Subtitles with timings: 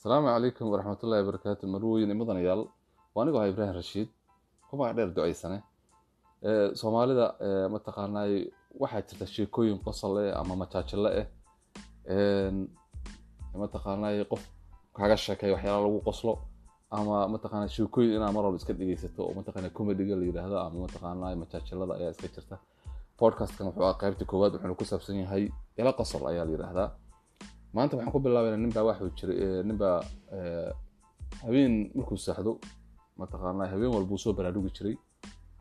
[0.00, 2.62] asalaamu calaykum waraxmatullaahi wabarakaatu marweyne mudanayaal
[3.14, 4.08] waa anigoo ahaa ibraahim rashiid
[4.68, 5.58] ku magac dheer ducaysane
[6.80, 7.26] soomaalida
[7.74, 8.32] mataqaanaay
[8.82, 11.26] waxaa jirta sheekooyin qosol eh ama majaajilo eh.
[13.62, 14.42] Mataqaanaay qof
[14.96, 16.32] kaga sheekay waxyaala lagu qoslo
[16.90, 21.36] ama mataqaana sheekooyin inaa mar walba iska dhegeysato oo mataqaana comediga la yidhaahdo ama mataqaana
[21.42, 22.56] majaajilada ayaa iska jirta.
[23.20, 25.44] Podcastkan wuxuu ah qaybta koowaad wuxuuna ku saabsan yahay
[25.76, 26.88] ila qosol ayaa la yidhaahdaa
[27.74, 29.96] maanta waxaan ku bilaabayna ninbaa waxuu jiray ninbaa
[31.44, 32.52] habeen markuu saaxdo
[33.20, 34.96] mataqaana habeen walbuu soo baraarugi jiray.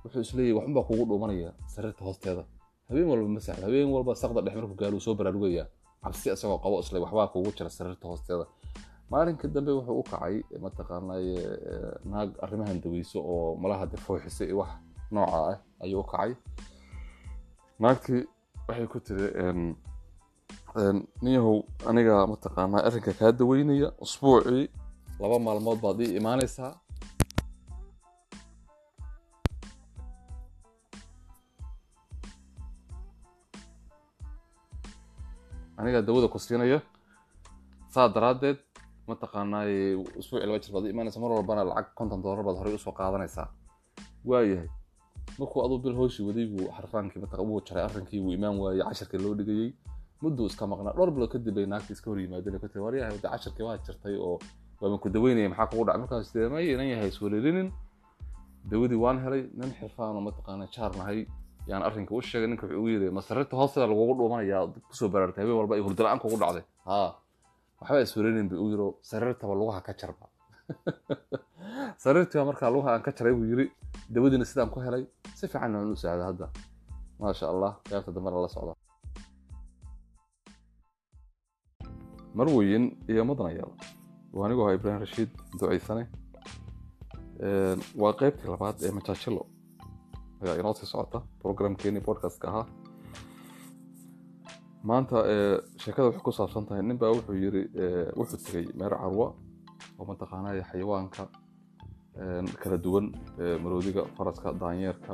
[0.03, 2.43] Wuxuu isleeyahy waxunbaa kugu dhuumanaya sariirta hoosteeda.
[2.89, 5.65] Habeen walba ma saxdo habeen walba saqda dhex markuu gaaro soo baraarugaya.
[6.03, 8.45] Cabsi isagoo qabo isle waxbaa kugu jira sariirta hoosteeda.
[9.11, 11.25] Maalinka dambe wuxuu u kacay mataqaanay
[12.11, 14.71] naag arrimahan daweyso oo malaha de fooxisa iyo wax
[15.11, 16.31] nooca ah ayuu u kacay.
[17.79, 18.23] Naagtii
[18.67, 19.27] waxay ku tiri
[21.25, 21.57] niyahow
[21.89, 24.65] aniga mataqaanaa arrinka kaa daweynaya usbuucii
[25.21, 26.71] laba maalmood baad ii imaanaysaa
[35.79, 36.79] anigaa dawada ku siinaya
[37.93, 38.59] saa daraaddeed
[39.09, 39.73] mataqaanaay
[40.19, 42.93] usbuucii laba jir baad ii imaanaysaa mar walbana lacag konton doolar baad horey u soo
[42.99, 43.47] qaadanaysaa
[44.29, 44.69] waayahay
[45.39, 49.19] markuu aduu bil hooshii waday buu xarfaankii mataqa wuu jaray arrinkii wuu imaan waayey casharkii
[49.23, 49.69] loo dhigayey
[50.23, 53.27] mudduu iska maqnaa dhowr bilood kadib bay naagtii iska hor yimaadeen ku tiri waryahay de
[53.33, 54.35] casharkii waa jirtay oo
[54.81, 57.67] waaban ku daweynaya maxaa kugu dhacay markaas dee may inan yahay iswelelinin
[58.71, 60.91] dawadii waan helay nin xirfaano mataqaana jaar
[61.69, 65.41] yaan arrinka u sheegay ninka wuxuu ugu yiri masarrita hoosteeda lagugu dhuumanayaa ku soo baraartay
[65.43, 67.09] habeen walba ay hurdo la'aan kugu dhacday haa
[67.81, 70.25] waxba iswelelinin bay u yiro sariirtaba lugaha ka jarba
[72.03, 73.65] sariirtii markaa lugaha aan ka jaray buu yiri
[74.13, 75.03] dawadiina sidaan ku helay
[75.37, 76.45] si fiican aan u saacda hadda
[77.19, 78.73] maasha allah qaybta dambena la socda
[82.33, 83.71] marweyn iyo mudanayaal
[84.33, 86.03] waa anigoo ahaa ibraahim rashiid ducaysane
[88.01, 89.45] waa qaybtii labaad ee majaajilo
[90.41, 92.65] ayaa inoo sii socota programkeeni podcastka ahaa.
[94.83, 95.17] Maanta
[95.81, 97.63] sheekada waxay ku saabsan tahay nin baa wuxuu yiri
[98.19, 99.27] wuxuu tegay meer carwa
[99.99, 101.23] oo mataqaanaya xayawaanka
[102.63, 103.05] kala duwan
[103.63, 105.13] maroodiga faraska daanyeerka.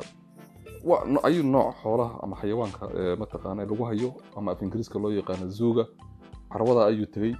[1.24, 2.84] Ayuu nooc xoolaha ama xayawaanka
[3.22, 5.86] mataqaana lagu hayo ama af ingiriiska loo yaqaano zuuga
[6.52, 7.36] carwada ayuu tegey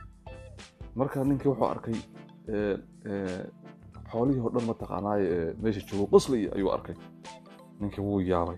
[0.96, 1.98] marka ninkii wuxuu arkay
[4.12, 6.96] xoolihii oo dhan mataqaanaaye meesha joogo qoslaya ayuu arkay.
[7.80, 8.58] Ninkii wuu yaabay.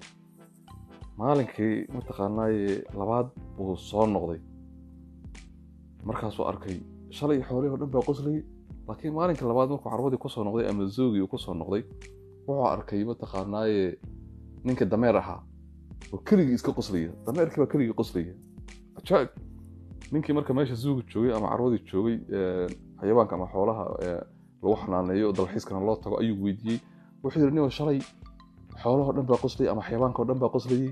[1.18, 4.40] Maalinkii mataqaanaaye labaad buu soo noqday.
[6.08, 6.78] Markaasuu arkay
[7.10, 8.44] shalay xoolihii oo dhan baa qoslayay
[8.88, 11.84] laakiin maalinka labaad markuu carwadii ku soo noqday ama zoogii uu ku soo noqday
[12.48, 13.84] wuxuu arkay mataqaanaaye
[14.64, 15.42] ninka dameer ahaa.
[16.14, 18.34] Oo keligii iska qoslaya dameerkii keligii qoslaya
[19.00, 19.30] ajaa'ib
[20.12, 22.18] ninkii marka meesha zuuga joogay ama carwadii joogay
[23.00, 23.84] xayawaanka ama xoolaha
[24.64, 26.80] lagu xanaaneeyo dalxiiskana loo tago ayuu weydiiyey.
[27.24, 28.00] Wuxuu yidhi niyo shalay.
[28.84, 30.92] Xoolahoo dhan baa qoslayay ama xayawaanka oo dhan baa qoslayay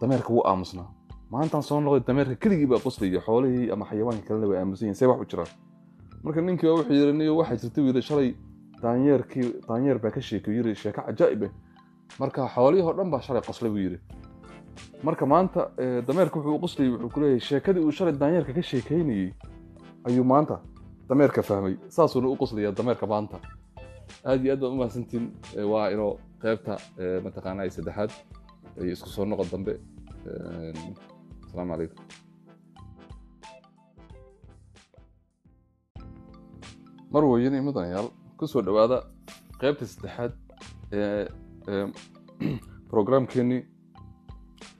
[0.00, 0.88] dameerka wuu aamusnaa.
[1.30, 5.06] Maantaan soo noqday dameerka keligii baa qoslaya xoolihii ama xayawaanka kalena way aamusan yihiin see
[5.06, 5.48] wax u jiraan.
[6.22, 8.34] Marka ninkii wuxuu yidhi niyo waxaa jirta yidhi shalay.
[8.82, 11.50] Daanyeerkii daanyeer baa ka sheekay yidhi sheeko cajaa'ib eh.
[12.18, 13.98] Marka xoolihii oo dhan baa shalay qoslay buu yidhi
[15.02, 15.70] marka maanta
[16.06, 19.30] dameerka wuxuu qoslayay wuxuu ku leeyahay sheekadii uu shalay daanyeerka ka sheekaynayey
[20.08, 20.60] ayuu maanta
[21.08, 21.76] dameerka fahmay.
[21.88, 23.40] Saasuuna u qoslayaa dameerka maanta.
[24.24, 25.26] Aad iyo aad baan u mahadsantiin
[25.72, 26.78] waa inoo qaybta
[27.24, 28.10] mataqaanaa saddexaad
[28.82, 29.80] iyo isku soo noqod dambe.
[31.46, 32.04] Asalaamu calaykum.
[37.10, 38.98] Marweyne mudanayaal ku soo dhowaada
[39.60, 40.32] qaybta saddexaad
[40.92, 41.24] ee
[42.92, 43.62] programkeenii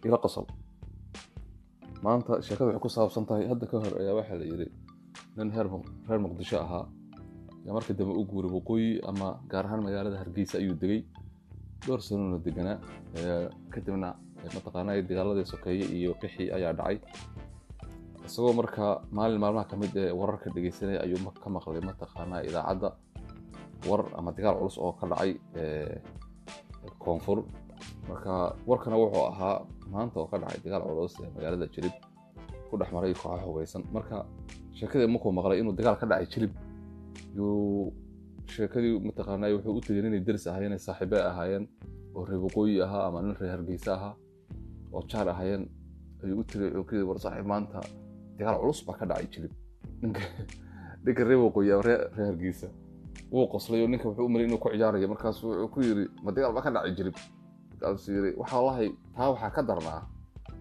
[0.04, 0.46] ila qosol.
[2.04, 4.66] Maanta sheekada waxay ku saabsan tahay hadda ka hor ayaa waxaa la yidhi
[5.36, 5.48] nin
[6.08, 6.84] reer muqdisho ahaa.
[7.64, 11.00] Yaa markii dambe u guuray waqooyi ama gaar ahaan magaalada hargeysa ayuu degay.
[11.86, 12.78] Dhowr sanoona deganaa
[13.72, 14.08] kadibna
[14.54, 16.98] mataqaanaa dagaaladii sokeeye iyo qixii ayaa dhacay.
[18.26, 22.88] Isagoo markaa maalin maalmaha ka mid ee wararka dhegeysanaya ayuu ka maqlay mataqaanaa idaacadda
[23.88, 25.32] war ama dagaal culus oo ka dhacay
[26.98, 27.38] koonfur
[28.08, 28.32] marka
[28.66, 29.56] warkana wuxuu ahaa
[29.92, 31.94] maanta oo ka dhacay dagaal culus ee magaalada jilib.
[32.70, 34.16] Ku dhex maray kooxo hubeysan marka
[34.78, 36.52] sheekadii markuu maqlay inuu dagaal ka dhacay jilib.
[37.36, 37.92] Yuu
[38.54, 41.64] sheekadii mataqaanaa wuxuu u tegay inay deris ahaayeen ay saaxiibe ahaayeen
[42.14, 44.14] oo reer ahaa ama nin reer hargeysa ahaa
[44.92, 45.62] oo jaar ahaayeen.
[46.24, 47.80] Ayuu u tegay ookadii war saaxiib maanta.
[48.38, 49.52] Dagaal culus baa ka dhacay jilib.
[50.02, 52.68] Ninka reer waqooyi ama reer hargeysa.
[53.32, 55.08] Wuu qoslay oo ninka wuxuu u malay inuu ku ciyaarayo.
[55.08, 57.16] Markaas wuxuu ku yiri ma dagaal baa ka dhacay jilib
[57.80, 58.86] markaasuu yiri waxa wallahi
[59.16, 60.00] taa waxaa ka darnaa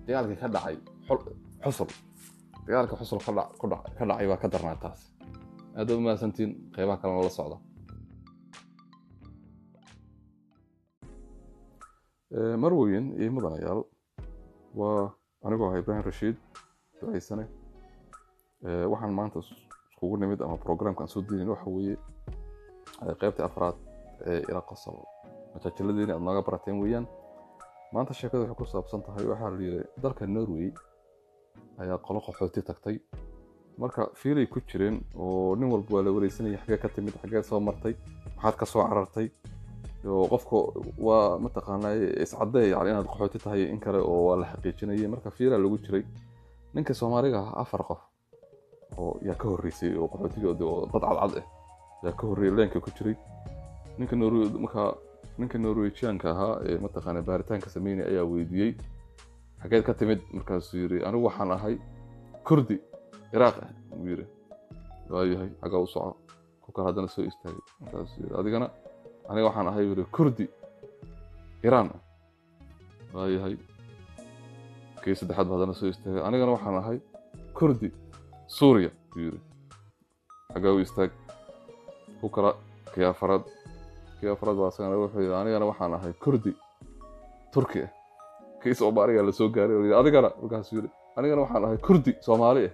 [0.06, 0.76] dagaalkii ka dhacay
[1.64, 1.90] xusul.
[2.66, 3.32] Dagaalka xusul ka
[3.72, 5.02] dhacay baa ka darnaa taas.
[5.78, 7.58] Aad baad umahadsantiin qeybaha kalena la socda
[12.62, 13.82] marweyn iyo mudanayaal
[14.80, 15.12] waa
[15.46, 16.36] anigoo ah ibraahim rashiid
[17.00, 17.46] ducaysane
[18.92, 21.96] waxaan maanta iskugu nimid ama programka aan soo daynin waxa weeye
[23.22, 23.76] qeybta afraad
[24.30, 24.98] ee ila qosol
[25.56, 27.08] majaajiladeeni aad nooga barateen weeyaan.
[27.94, 30.70] Maanta sheekada waxay ku saabsan tahay waxaa la yidhi dalka norway
[31.82, 32.98] ayaa qolo qaxooti tagtay.
[33.82, 37.60] Marka fiilay ku jireen oo nin walba waa la wareysanaya xaggee ka timid xaggee soo
[37.60, 37.94] martay
[38.36, 39.28] maxaad ka soo carartay?
[40.06, 40.28] Oo
[41.08, 41.94] waa mataqaanaa
[42.24, 45.08] iscadee yani inaad qaxooti tahay in kale oo waa la xaqiijinayay.
[45.14, 46.04] Marka fiilaa lagu jiray
[46.74, 48.02] ninka soomaaliga ah afar qof
[48.98, 51.46] oo yaa ka horreysay oo qaxootiga oo dad cadcad ah
[52.04, 53.16] yaa ka horreeyay leenka ku jiray.
[53.98, 54.82] Ninka norway marka
[55.38, 58.72] ninka norwejianka ahaa ee mataqaana baaritaanka sameynaya ayaa weydiiyey.
[59.62, 61.76] Xageed ka timid markaasuu yiri anigu waxaan ahay
[62.48, 62.78] kurdi
[63.32, 64.26] ciraaq ah buu yiri
[65.10, 66.18] waayahay xaggaa u soco.
[66.62, 67.62] Ku haddana soo istaagay.
[67.82, 68.68] Markaasuu yiri adigana
[69.30, 70.46] aniga waxaan ahay yiri kurdi
[71.64, 72.00] iraan ah.
[73.14, 73.58] Waayahay
[75.04, 76.24] kii saddexaad ba haddana soo istaagay.
[76.28, 77.00] Anigana waxaan ahay
[77.58, 77.90] kurdi
[78.48, 79.40] suuriya buu yiri
[80.54, 81.12] xaggaa u istaag.
[82.22, 82.30] Ku
[82.94, 83.44] kii afaraad
[84.18, 86.52] kii afraad baa asagana wuxuu yidhi anigana waxaan ahay kurdi
[87.54, 87.92] turki ah
[88.62, 92.62] kii soomaaliga la soo gaaray oo yidhi adigana markaasuu yidhi anigana waxaan ahay kurdi soomaali.
[92.66, 92.72] Ah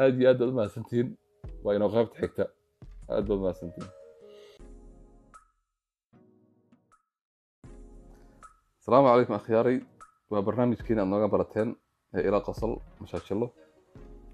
[0.02, 1.08] aad iyo aad baad umahadsantihiin
[1.64, 2.44] waa inoo qaybta xigta.
[3.14, 3.92] Aad baad umahadsantihiin
[8.80, 9.78] asalaamu calaykum akhyaaray
[10.30, 11.68] waa barnaamijkiina aad nooga barateen
[12.14, 13.46] ee ila qosol mashaashilo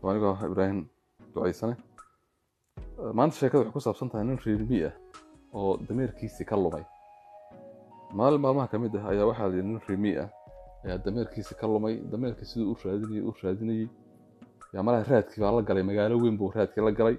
[0.03, 0.79] waa anigoo ah ibraahim
[1.35, 1.75] ducaysane
[3.19, 4.95] maanta sheekada waxay ku saabsan tahay nin reermi ah
[5.55, 6.85] oo dameerkiisii ka lumay.
[8.19, 10.29] Maalin maalmaha ka mid ah ayaa waxaa layidhi nin reermi ah
[10.85, 11.95] ayaa dameerkiisii ka lumay.
[12.13, 13.89] Dameerkii siduu u raadinayay u raadinayay.
[14.73, 15.83] Yaa malaha raadkii baa la galay.
[15.91, 17.17] Magaalo weyn buu raadkii la galay.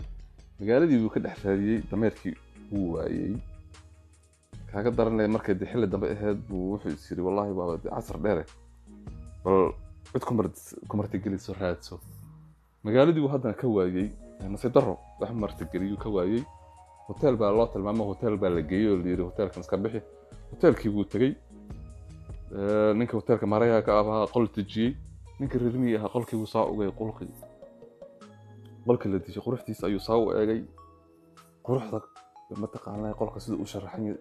[0.59, 2.35] Magaaladii buu ka dhex raadiyey dameerkii
[2.71, 3.35] wuu waayey.
[4.71, 8.43] Kaaga daranaya markay de xilli dambe ahayd buu wuxuu is wallaahi waa de casar dheere.
[9.43, 9.73] Bal
[10.11, 10.23] cid
[10.89, 11.99] ku martigeliso raadso.
[12.83, 14.09] Magaaladii buu haddana ka waayey
[14.53, 16.43] nasiib daro wax martigeliyuu ka waayey
[17.07, 20.01] hotel baa loo tilmaamo hotel baa la geeyey oo layidhi hotelkan iska bixi
[20.51, 21.33] hotelkii buu tegey
[22.97, 24.91] ninka hotelka marayaha ka ahaa qol dejiyey
[25.39, 27.29] ninka reermii ahaa qolkii buu saa ugay qolkii
[28.85, 30.61] qolkii la dejiyey quruxdiisa ayuu saa u eegay
[31.65, 31.99] quruxda
[32.63, 34.17] mataqaanaa qolka sida u sharaxan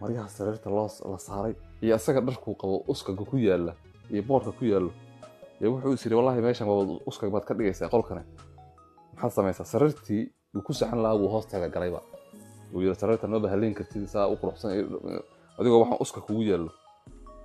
[0.00, 3.72] maryaha sariirta la saaray iyo isaga dharkuu qabo uskaga ku yaalla
[4.12, 4.92] iyo boorka ku yaallo
[5.60, 8.22] iyo wuxuu is yidhi wallahi meeshan waa uskag baad ka dhigaysaa qolkane
[9.14, 10.22] maxaad samaysaa sariirtii
[10.56, 12.00] uu ku saxan lahaa buu hoosteeda galayba.
[12.74, 14.70] Uu yidhi sariirta maba haleyn kartid saa u quruxsan
[15.58, 16.70] adigoo waxaan uska kugu yaallo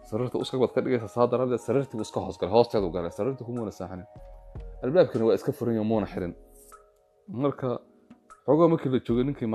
[0.10, 3.12] sariirta uskag baad ka dhigaysaa saa daraaddeed sariirtii buu iska hoos galay hoosteedu galay.
[3.20, 4.08] Sariirtii kumuuna saaxanin.
[4.84, 6.34] Albaabkina waa iska furan muuna xirin
[7.44, 7.70] marka
[8.46, 9.50] xoogaa markii la joogay ninkii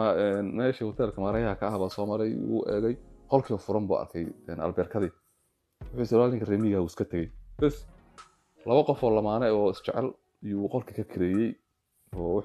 [0.58, 2.94] meeshii hoteelka maarayaha ka ah baa soo maray wuu eegay
[3.30, 4.26] qolkii furan buu arkay
[4.66, 5.12] albeerkadii
[5.96, 7.28] wuxuu is ninka reemiga uu iska tegey.
[7.60, 7.76] Bes
[8.66, 10.08] laba qof oo lamaane oo isjecel
[10.46, 11.50] iyuu qolkii ka kareeyey
[12.18, 12.40] oo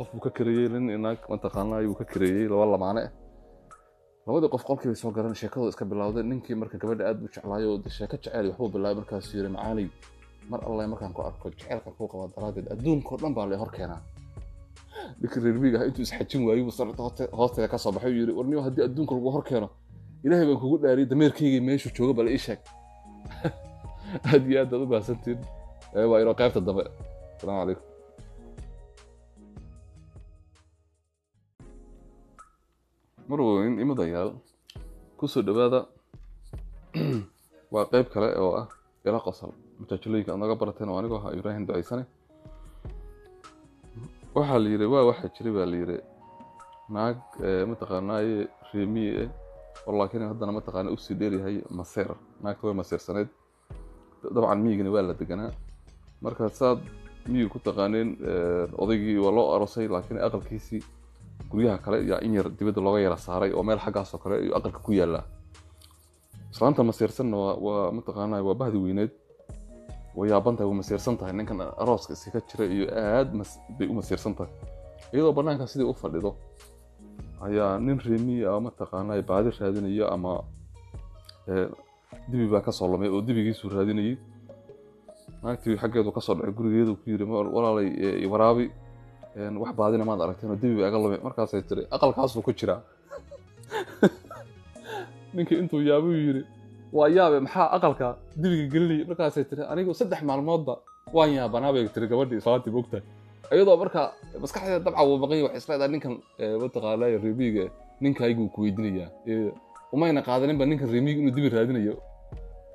[0.00, 1.18] qof buu ka kareeyey nin inaag
[20.62, 22.60] kugu dhaariyay dameerkaygii meeshuu jooga bala ii sheeg
[24.16, 25.38] aad iyo aad baad u mahadsantiin
[26.10, 26.82] waa inoo qaybta dambe
[27.34, 27.84] asalaamu calaykum
[33.28, 34.30] marweyn imadayaal
[35.18, 35.80] ku soo dhawaada
[37.74, 38.66] waa qayb kale oo ah
[39.06, 42.04] ila qosol majaajilooyinka aad naga barateen oo anigoo ahaa ibraahim ducaysane
[44.36, 45.98] waxaa la yidhi waa waxaa jiray baa la yidhi
[46.94, 47.16] naag
[47.70, 48.36] mataqaanaaye
[48.72, 49.30] reemiye eh
[49.86, 52.10] oo laakiin haddana mataqaana u sii dheeryahay maseer
[52.42, 53.28] naagta way maseersaneyd
[54.34, 55.50] dabcan miyigana waa la deganaa.
[56.22, 56.78] Marka saad
[57.30, 58.08] miyiga ku taqaaneen
[58.82, 60.82] odaygii waa loo arosay laakiin aqalkiisii
[61.50, 64.80] guryaha kale yaa in yar dibadda looga yara saaray oo meel xaggaasoo kale ayuu aqalka
[64.86, 65.24] ku yaallaa.
[66.52, 69.12] Islaanta masiirsanna waa mataqaanaa waa bahdi weyneed.
[70.16, 73.28] Way yaaban tahay way masiirsan tahay ninkan arooska isi jira iyo aad
[73.78, 74.52] bay u masiirsan tahay
[75.12, 76.30] iyadoo bannaanka sidii u fadhido
[77.46, 80.32] ayaa nin reemiya ah mataqaanaa baadi raadinayo ama
[82.30, 84.16] dibi baa ka soo lumay oo dibigiisuu raadinayay.
[85.42, 87.88] Naagtii xaggeedu ka soo dhacay gurigeedu ku yiri walaalay
[88.32, 88.66] waraabi
[89.62, 91.20] wax baadina maad aragteen oo dibi baa iga lumay.
[91.26, 92.80] Markaasay tiri aqalkaasuu ku jiraa.
[95.34, 96.42] Ninkii intuu yaabuu yiri
[96.92, 100.74] waa yaabe maxaa aqalka dibiga gelinaya markaasay tiri anigu saddex maalmoodba
[101.16, 103.04] waan yaabanaa bay tiri gabadhii islaantii mogtahay
[103.52, 104.00] iyadoo marka
[104.42, 106.14] maskaxdeeda dabca wuu maqan yahay waxay isleedahay ninkan
[106.62, 107.64] mataqaanaa remiiga
[108.00, 109.10] ninkayguu ku weydiinayaa
[109.96, 111.96] umayna qaadaninba ninkan remiig inuu dibi raadinayo.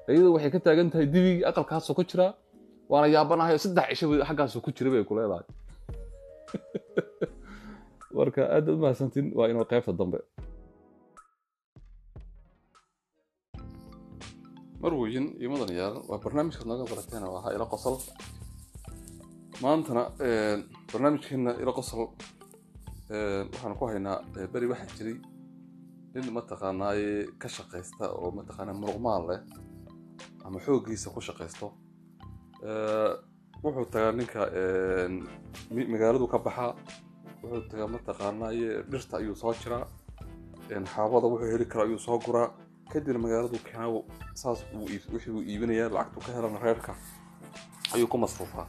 [0.09, 2.33] Iyadoo waxay ka taagan tahay dibigii aqalkaasoo ku jiraa
[2.91, 5.45] waana yaabanahay saddex cisho xaggaasoo ku jira bay ku leedahay.
[8.17, 10.19] Marka aad u mahadsantiin waa inuu qaybta dambe.
[14.81, 17.95] Marweyn iyo mudan yaal waa barnaamijkaad nooga barateen oo ahaa ila qosol.
[19.63, 20.03] Maantana
[20.91, 22.01] barnaamijkeena ila qosol
[23.53, 24.17] waxaan ku haynaa
[24.53, 25.17] beri waxaa jiray
[26.13, 27.09] nin mataqaanaaye
[27.41, 29.39] ka shaqaysta oo mataqaanaa muruqmaal leh
[30.45, 31.67] ama xooggiisa ku shaqaysto
[33.63, 34.41] wuxuu tagaa ninka
[35.93, 36.71] magaaladu ka baxaa
[37.43, 39.85] wuxuu tagaa mataqaanaaye dhirta ayuu soo jiraa.
[40.93, 42.49] Xaabada wuxuu heli karo ayuu soo guraa.
[42.91, 44.01] Kadibna magaaladu keenaa
[44.41, 44.59] saas
[45.13, 46.93] wixii uu iibinayaa lacagtu ka helan reerka
[47.95, 48.67] ayuu ku masruufaa.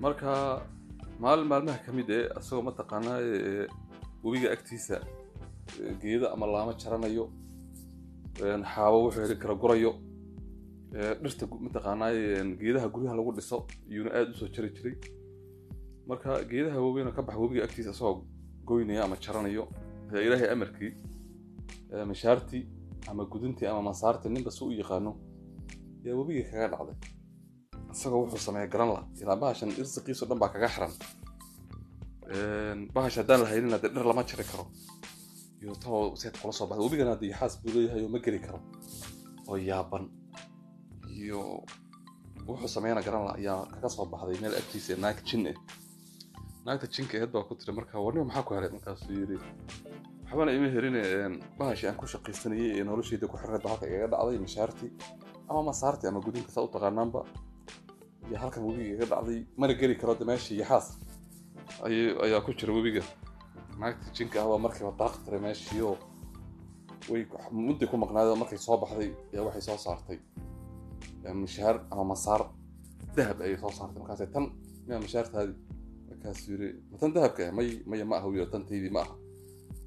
[0.00, 0.30] Marka
[1.22, 3.18] maalin maalmaha ka mid ee isagoo mataqaanaa
[4.24, 4.96] webiga agtiisa
[6.02, 7.24] geeda ama laamo jaranayo
[8.72, 9.92] xaabo wuxuu heli kara gurayo
[11.22, 12.10] dhirta mataqaanaa
[12.60, 13.56] geedaha guryaha lagu dhiso
[13.90, 14.96] iyuuna aada u soo jari jiray.
[16.08, 18.24] Marka geedaha waaweyn ka baxa webiga agtiisa isagoo
[18.68, 19.64] goynaya ama jaranayo
[20.26, 20.92] ilaahay amarkii
[22.10, 22.64] mishaartii
[23.10, 25.12] ama gudintii ama masaartii ninba si u yaqaano
[26.04, 26.96] yaa webigii kaga dhacday.
[27.92, 30.92] Isagoo wuxuu sameeya garan la ilaa bahashan irsiqiiso dhan baa kaga xiran
[32.94, 34.64] bahash haddaan la haynin hadee dhir lama jari karo
[35.60, 35.72] iyo
[36.84, 38.58] webigana haddii xaas buu leeyahay oo ma geli karo.
[39.48, 40.04] Oo yaaban
[41.20, 41.40] iyo
[42.48, 45.56] wuxuu sameeyana garan la ayaa kaga soo baxday meel agtiisa ee naag jin eh.
[46.64, 48.70] Naagta jinka aheed baa ku tiri marka warnima maxaa ku helay?
[48.76, 49.36] Markaasuu yidhi
[50.24, 50.96] waxbana ima helin
[51.58, 54.90] bahashii aan ku shaqaysanayay ee noloshayda ku xirneed ba halka igaga dhacday mishaartii
[55.48, 57.20] ama masaartii ama gudinka saa u taqaanaanba
[58.28, 60.86] iyo halkan webiga iga dhacday mana geli karo de meeshii yaxaas
[62.24, 63.02] ayaa ku jira webiga
[63.80, 65.96] naagtii jinka ah baa markiiba daaq tiray meeshii oo
[67.10, 67.22] way
[67.66, 70.18] mudday ku maqnaadeen markay soo baxday ayaa waxay soo saartay
[71.42, 72.42] mishaar ama masaar.
[73.16, 73.98] Dahab ayay soo saartay.
[74.02, 74.44] Markaasay tan
[74.86, 75.52] miyaa mishaartaadi
[76.08, 77.52] markaasuu yiri ma tan dahabka ah?
[77.58, 79.14] May maya ma aha wiil tantaydii ma aha.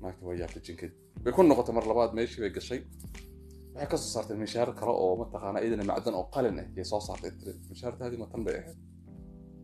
[0.01, 0.93] Naagtii waa yaabtay jinkeed
[1.23, 2.79] bay ku noqotay mar labaad meeshii bay gashay.
[3.73, 7.31] Waxay ka saartay mishaar kale oo mataqaanaa iyadana macdan oo qalin ah yay soo saartay.
[7.39, 8.77] Tiri mishaartaadii ma tan bay ahayd.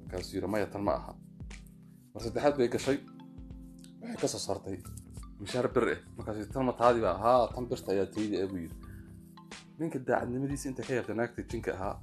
[0.04, 1.12] Markaasuu yiri maya tan ma aha.
[2.14, 2.98] Mar saddexaad bay gashay
[4.06, 4.78] waxay ka soo saartay.
[5.44, 8.60] Mishaar bir ah markaasuu tan ma taadii baa haa tan birta ayaa taydii ah buu
[8.64, 8.76] yiri
[9.80, 11.96] ninka daacadnimadiisa inta ka yaabtay naagtii jinka ahaa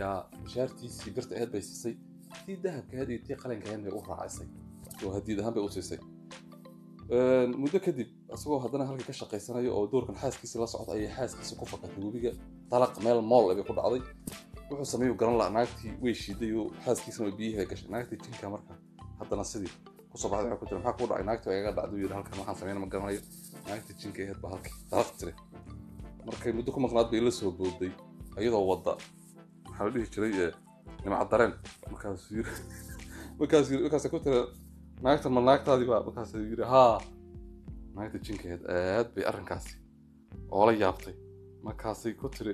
[0.00, 1.94] yaa mishaartiisii birta ahayd bay siisay
[2.46, 4.48] tii dahabka ahayd iyo tii qalinka ahayd bay u raacisay
[5.04, 5.98] oo hadiid ahaan bay u siisay
[7.62, 11.64] muddo kadib isagoo haddana halkii ka shaqaysanayo oo doorkan xaaskiisii la socda ayay xaaskiisa ku
[11.72, 12.30] fakatay webiga
[12.70, 14.02] dalaq meel mool bay ku dhacday.
[14.70, 17.88] Wuxuu sameeyu garan laha naagtii way shiiday oo xaaskiisana biyihi gashay.
[17.94, 18.72] Naagtii jinka marka
[19.20, 19.72] haddana sidii
[20.14, 22.34] ku soo baxday waxay ku tiri maxaa ku dhacay naagtii waa igaga dhacday yidhi halkan
[22.40, 23.20] waxaan sameyna ma garanayo
[23.66, 25.34] naagtii jinka ahayd baa halkii dalaq tiri
[26.26, 27.92] markay muddo ku maqnaad bay la soo booday?
[28.40, 28.92] Iyadoo wadda.
[29.68, 30.32] Waxaa la dhihi jiray
[31.04, 31.52] nimca dareen?
[31.92, 32.52] Markaasuu yiri
[33.38, 34.40] markaasuu yiri markaasay ku tiri
[35.04, 36.02] naagtan ma naagtaadii baa?
[36.08, 36.96] Markaasuu yiri haa
[37.94, 39.74] naagta jinkeed aad bay arrinkaasi
[40.56, 41.14] oola yaabtay.
[41.66, 42.52] Markaasay ku tiri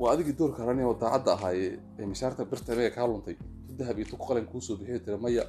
[0.00, 3.36] waa adigii doorka rani oo daacadda ahaaye ee mishaarta birta mega kaa luntay
[3.78, 5.44] dahab iyo tu qalin kuu soo bixiyo tiri maya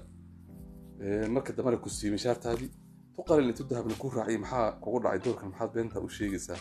[1.33, 2.69] marka dambena ku siiyey mishaartaadii.
[3.15, 4.11] Tu qalin iyo tu dahabna kuu
[4.43, 5.19] maxaa kugu dhacay?
[5.25, 6.59] Doorkan maxaad beenta u sheegaysaa.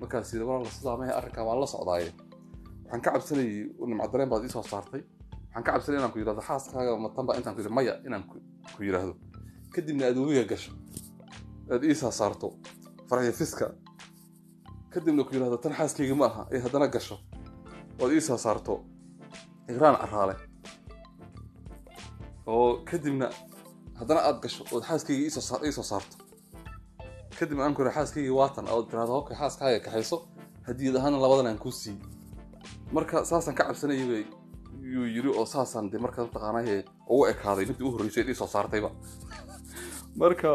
[0.00, 2.10] Markaas walaal sidaa mahe arrinkaa waan la socdaaye
[2.84, 5.02] waxaan ka cabsanayay nimcadareen baad ii saartay.
[5.46, 8.24] Waxaan ka cabsanay inaan ku yidhahdo xaaskaaga matanba intaan ku yidhi maya inaan
[8.76, 9.14] ku yidhaahdo
[9.74, 10.72] kadibna aad webiga gasho.
[11.72, 12.48] Aad ii saa saarto
[13.08, 13.66] farxiyo fiska.
[14.92, 17.16] Kadibna ku yidhahdo tan xaaskayga ma aha ee haddana gasho.
[18.14, 18.74] Ii saa saarto.
[19.68, 20.34] Igraan caraale
[22.54, 23.26] oo kadibna
[23.98, 26.16] haddana aad gasho ood xaaskayga ii soo saarto.
[27.38, 30.18] Kadibna aan ku yidhi xaaskayga waatan ood tirahdo hokay xaaskaaga kaxayso
[30.68, 32.00] hadiyad ahaana labadan aan kuu siiyey
[32.92, 34.24] marka saasaan ka cabsanayay bay
[34.94, 38.90] yuu yiri oo saasaan de marka mataqaanaa ugu ekaaday midii u horreysay ii soo saartayba
[40.22, 40.50] marka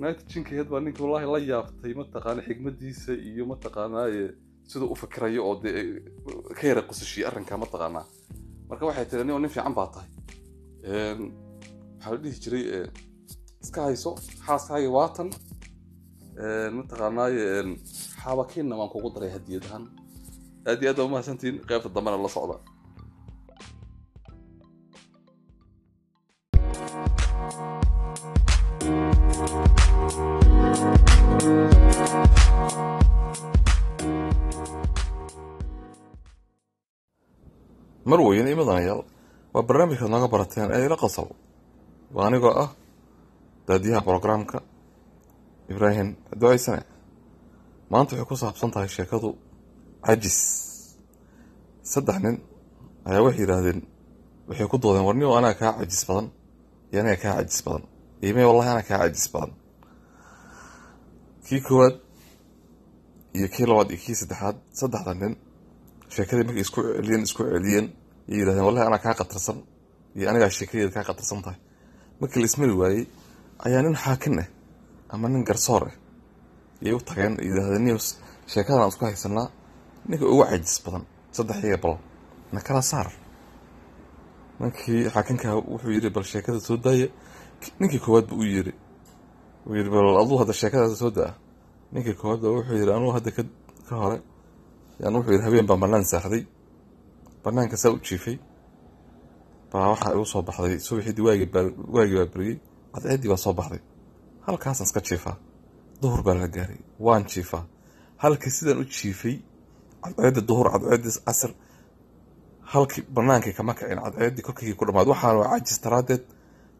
[0.00, 4.08] naagta jinkeed baa ninka wallaahi la yaabtay mataqaana xigmadiisa iyo mataqaanaa
[4.70, 5.70] siduu u fikirayo oo de
[6.58, 8.06] ka yara qusashiyay arrinka mataqaanaa
[8.68, 10.13] marka waxay tiri nin nin fiican baa tahay
[10.84, 12.64] waxaa la dhihi jiray
[13.64, 14.10] iska hayso
[14.46, 15.28] xaaskaaga waatan
[16.76, 17.42] mataqaanaaye
[18.22, 19.84] xaabakiinna waan kugu daray hadiyad ahaan
[20.68, 22.56] aad iyo aad baa umahadsantiin qaybta dambena la socda
[38.10, 39.00] mar weyn imadanayaal
[39.54, 41.28] waa barnaamijkaad nooga barateen ee ila qosol
[42.14, 42.70] waa anigoo ah
[43.68, 44.58] daadiyaha brogramka
[45.72, 46.08] ibraahim
[46.40, 46.82] ducaysane
[47.90, 49.28] maanta waxay ku saabsan tahay sheekadu
[50.06, 50.38] cajis.
[51.92, 52.36] Saddex nin
[53.08, 53.80] ayaa waxay yidhaahdeen
[54.48, 56.26] waxay ku doodeen warniyo anaa kaa cajis badan.
[56.92, 57.84] Iyo anaga kaa cajis badan.
[58.24, 59.52] Iime wallahi anaa kaa cajis badan.
[61.46, 61.96] Kii koowaad
[63.36, 65.32] iyo kii labaad iyo kii saddexaad saddexda nin
[66.14, 67.86] sheekadii markay isku celiyeen isku celiyeen
[68.28, 69.58] yay yidhahdeen wallahi anaa kaa qatarsan.
[70.16, 71.58] Iyo anigaa sheekadeeda kaa qatarsan tahay.
[72.20, 73.04] Markii la ismari waayey
[73.66, 74.48] ayaa nin xaakin ah
[75.12, 75.94] ama nin garsoor ah
[76.84, 77.96] yay u tageen yidhahdeen niyo
[78.52, 79.48] sheekadan isku haysanaa
[80.08, 81.04] ninka ugu cajis badan
[81.36, 81.94] saddex iyaga bal
[82.52, 83.08] na kala saar?
[84.60, 87.08] Ninkii xaakinkaa wuxuu yidhi bal sheekada soo daaya
[87.80, 88.72] ninkii koowaad buu u yidhi
[89.66, 91.32] wuu yidhi bal aduu hadda sheekadaas soo daa?
[91.92, 93.30] Ninkii koowaad baa wuxuu yidhi anuu hadda
[93.88, 94.18] ka hore.
[95.00, 96.42] Yaan wuxuu yidhi habeen baan bannaan saaxday
[97.44, 98.36] bannaanka saa u jiifay.
[99.72, 100.78] Baa waxaa igu soo baxday.
[100.86, 102.56] Subaxidii waagii baa beriyey
[102.92, 103.80] cadceeddii baa soo baxday.
[104.46, 105.36] Halkaasaan iska jiifaa.
[106.02, 106.78] Duhur baa la gaaray.
[107.06, 107.64] Waan jiifaa.
[108.22, 109.36] Halkii sidaan u jiifay
[110.02, 111.50] cadceeddi duhur cadceeddii casir
[112.72, 115.08] halkii bannaankii kama kacin cadceeddii korkaygii ku dhammaad.
[115.12, 116.22] Waxaana waa cajis daraaddeed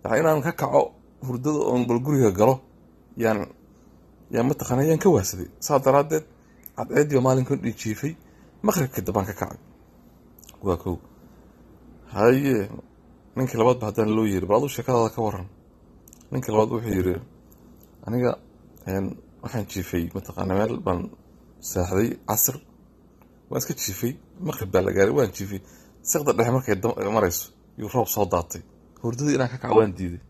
[0.04, 0.83] yani inaan ka kaco
[1.26, 2.54] hurdada oon bal guriga galo
[3.16, 3.38] yaan
[4.35, 6.25] yaan mataqaana yaan ka waasaday saa daraaddeed
[6.76, 8.12] cadceeddii maalinkan dhi jiifay.
[8.66, 9.59] Maqribkii dambaan ka kacay
[10.66, 10.97] waa kow.
[12.14, 12.56] Haye
[13.37, 15.47] ninkii labaad ba haddana loo yiri bal aduu sheekadaada ka waran.
[16.30, 17.14] Ninkii labaad wuxuu yidhi
[18.06, 18.30] aniga
[19.42, 21.00] waxaan jiifay mataqaana meel baan
[21.71, 22.56] saaxday casir.
[23.50, 24.12] Waan iska jiifay
[24.47, 25.61] maqrib baa la gaaray waan jiifay.
[26.11, 26.76] Siqda dhexe markay
[27.16, 27.47] marayso
[27.78, 28.62] yuu roob soo daatay.
[29.02, 30.21] Hurdadii inaan ka kaco waan diiday.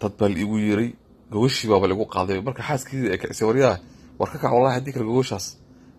[0.00, 0.90] Dad baa laigu yeeray
[1.32, 2.38] gogashii baaba laigu qaaday.
[2.46, 3.76] Marka xaaskiidii ay kicisay waryaha
[4.18, 5.46] war ka kac wallahi haddii kale gogoshaas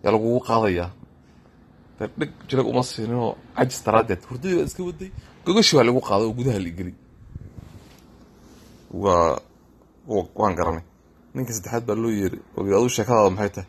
[0.02, 0.90] yaa lagugu qaadayaa
[1.98, 5.10] de dhig jilag uma siininoo cajis daraaddeed hurdadii baa iska waday
[5.44, 6.94] gogashii baa laigu qaaday oo gudaha laigeli
[9.02, 9.38] waa
[10.40, 10.84] waan garanay
[11.34, 13.68] ninkii saddexaad baa loo yeeray yidhi aduu sheekadaada maxay tahay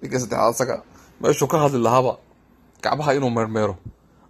[0.00, 0.74] ninkii saddexaad asaga
[1.20, 2.12] meeshuu ka hadli lahaaba
[2.82, 3.74] gacmaha inuu meermeero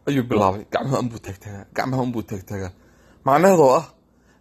[0.08, 2.72] ayuu bilaabay gacmaha unbuu taagtaagaa gacmaha unbuu taagtaagaa
[3.24, 3.86] macnaheedoo ah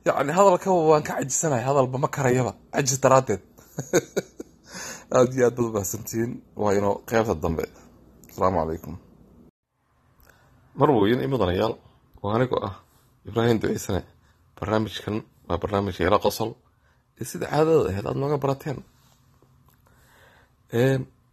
[0.08, 3.42] yacni hadalkaba waan ka cajisanahay hadalba ma karayaba cajis daraaddeed
[5.16, 7.64] aada iyo aad baad ubahsantihiin waa inoo qeybta dambe
[8.32, 8.96] asalaamu calaykum
[10.80, 11.76] mar weyn i mudanayaal
[12.24, 12.76] waa anigoo ah
[13.28, 14.02] ibraahim duceysane
[14.56, 16.54] barnaamijkan waa barnaamijka ila qosol.
[17.20, 18.78] Ee sida caadada ahayd aada nooga barateen.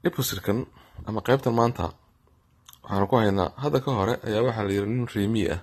[0.08, 0.66] Episodkan
[1.06, 1.92] ama qeybtan maanta
[2.82, 3.50] waxaanu ku haynaa.
[3.62, 5.60] Hadda ka hore ayaa waxaa la yidhi nin reemiyi ah.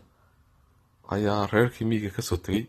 [1.15, 2.65] Ayaa reerkii miyiga ka soo tegey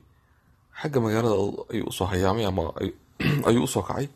[0.81, 1.37] xagga magaalada
[1.73, 2.63] ayuu u soo hayaamay ama
[3.49, 4.09] ayuu u soo kacay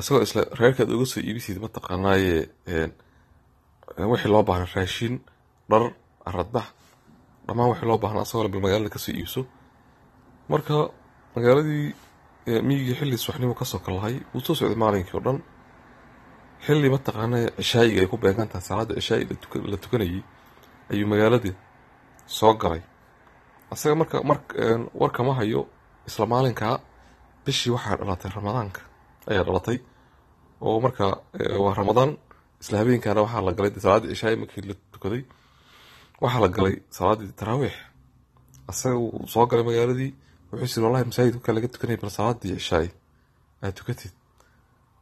[0.00, 2.34] isagoo isla reerkaad uga soo iibisiid mataqaanaaye
[4.10, 5.14] wixii loo baahnaa raashiin
[5.70, 5.82] dhar
[6.28, 6.66] aradbax
[7.46, 9.40] dhammaan wixii loo baahnaa asagoo bal magaalada ka soo iibso.
[10.52, 10.74] Marka
[11.36, 11.86] magaaladii
[12.68, 15.38] miyigii xilli subaxnimo ka soo kalahay wuu soo socday maalinkii o dhan.
[16.66, 19.24] Xilli mataqaana cishaayiga ay ku beegan tahay salaada cishaayi
[19.72, 20.20] la tukanayay
[20.92, 21.54] ayuu magaaladii
[22.38, 22.82] soo galay.
[23.72, 24.38] Asaga marka mar
[25.00, 25.60] warkama hayo
[26.08, 26.74] isla maalinkaa
[27.44, 28.80] bishii waxaa dhalatay ramadaanka
[29.30, 29.78] ayaa dhalatay
[30.60, 31.04] oo marka
[31.64, 32.10] waa ramadaan
[32.60, 35.22] isla habeenkaana waxaa la galay salaaddii cishaayi markii la tukaday.
[36.22, 37.76] Waxaa la galay salaaddii taraawiix
[38.70, 40.12] asaga wuu soo galay magaaladii
[40.50, 42.90] wuxuu siri wallahi masaajidka markaa laga tukanaya bal salaadii cishaayi
[43.62, 44.14] aad tukatid.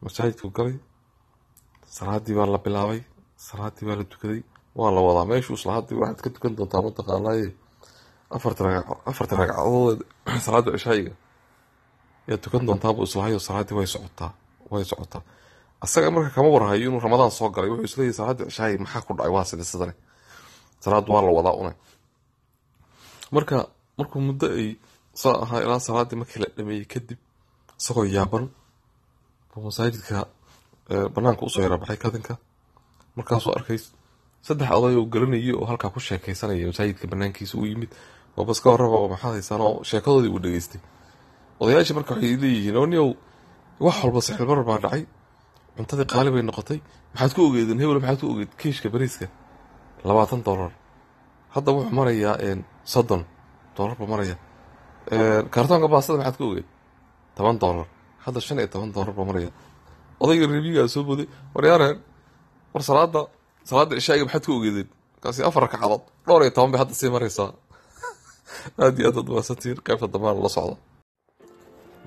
[0.04, 0.76] Masaajidku galay
[1.98, 3.00] salaadii baa la bilaabay
[3.48, 4.42] salaadii baa la tukaday.
[4.78, 7.48] Waa la wadaa meeshuu salaadii waxaad ka tukan doontaa mataqaanaaye
[8.30, 10.02] afarta ragc afarta ragcadood
[10.46, 11.14] salaada cishaayiga
[12.28, 14.32] yaad tukan doontaa buu islahayo salaadii way socotaa
[14.70, 15.22] way socotaa
[15.84, 19.32] asaga marka kama warhayo inuu ramadaan soo galay wuxuu isleeyahy salaada cishaayi maxaa ku dhacay?
[19.36, 19.64] Waa sida
[20.84, 21.72] salaad waa la wadaa une
[23.34, 23.56] marka
[23.98, 24.68] markuu muddo ay
[25.20, 27.18] saa ahaa ilaa salaadii markii la dhameeyey kadib
[27.80, 28.44] isagoo yaaban
[29.50, 30.18] buu masaajidka
[31.14, 32.34] banaanka u soo yarabaxay kadinka.
[33.16, 33.78] Markaasuu arkay
[34.46, 37.90] saddex oday oo garanayay oo halkaa ku sheekaysanaya masaajidka banaankiisa u yimid.
[38.36, 40.80] Oo bas ka horraba oo maxaad haysaan oo sheekadoodii uu dhageystay
[41.60, 43.08] odayaashii marka waxay leeyihiin oo niow
[43.80, 45.02] wax walba sixilmarar baa dhacay
[45.76, 46.80] cuntadii qaali bay noqotay.
[47.12, 49.26] Maxaad ku ogeedeen hebel maxaad ku ogeed kiishka bariiska?
[50.08, 50.72] Labaatan dollar.
[51.54, 52.36] Hadda wuxuu marayaa
[52.84, 53.22] soddon
[53.76, 54.36] dollar buu maraya
[55.54, 56.68] kaartoonka baastada maxaad ku ogeed?
[57.36, 57.86] Toban dollar.
[58.24, 59.50] Hadda shan iyo toban dollar buu maraya
[60.20, 61.98] odayga reebigaa soo boday waryaareen
[62.72, 63.20] war salaada
[63.64, 64.88] salaada cishaa'iga maxaad ku ogeedeen?
[65.14, 67.52] Markaasi afar ragcadood dhowr iyo toban bay hadda sii maraysaa.
[68.82, 70.76] Aada iyo aad ad maasantihiin qaybta dambaan la socda.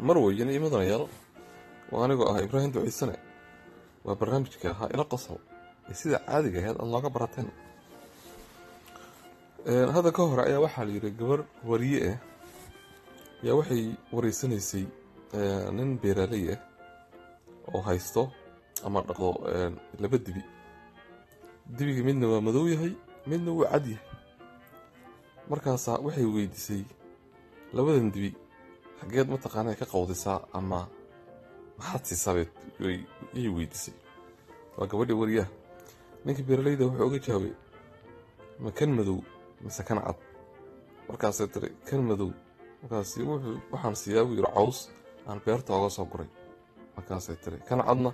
[0.07, 1.05] Mar weyn iyo mudanayaal
[1.91, 3.28] waa anigoo ah ibraahim duceysane
[4.09, 5.37] waa barnaamijka ahaa ila qosol
[5.89, 7.49] ee sida caadiga ahayd aada nooga barateen.
[9.93, 12.17] Hadda ka hore ayaa waxaa la yidhi gabar wariye ah
[13.45, 13.83] yaa waxay
[14.15, 14.85] wareysanaysay
[15.77, 16.59] nin beeraaley ah
[17.73, 18.23] oo haysto
[18.85, 19.29] ama dhaqdo
[20.01, 20.41] laba dibi.
[21.77, 22.93] Dibiga midna waa madow yahay
[23.29, 24.05] midna wuu cad yahay.
[25.49, 26.81] Markaasaa waxay weydiisay
[27.75, 28.31] labadan dibi
[28.99, 30.79] xaggeed mataqaana ka qawdisaa ama
[31.79, 32.49] maxaad siisabeed
[33.35, 33.95] ayay weydiisay
[34.77, 35.49] waa gabadhii wariyaha.
[36.25, 37.53] Ninkii beeraleyda wuxuu oga jawaabay
[38.63, 39.19] ma kan madow
[39.63, 40.17] mise kan cad?
[41.07, 42.31] Markaasay tiri kan madow.
[42.81, 43.11] Markaas
[43.71, 44.77] waxaan siiyaa buu yidhi caws
[45.27, 46.29] aan beerta oga soo guray.
[46.95, 48.11] Markaasay tiri kan cadna?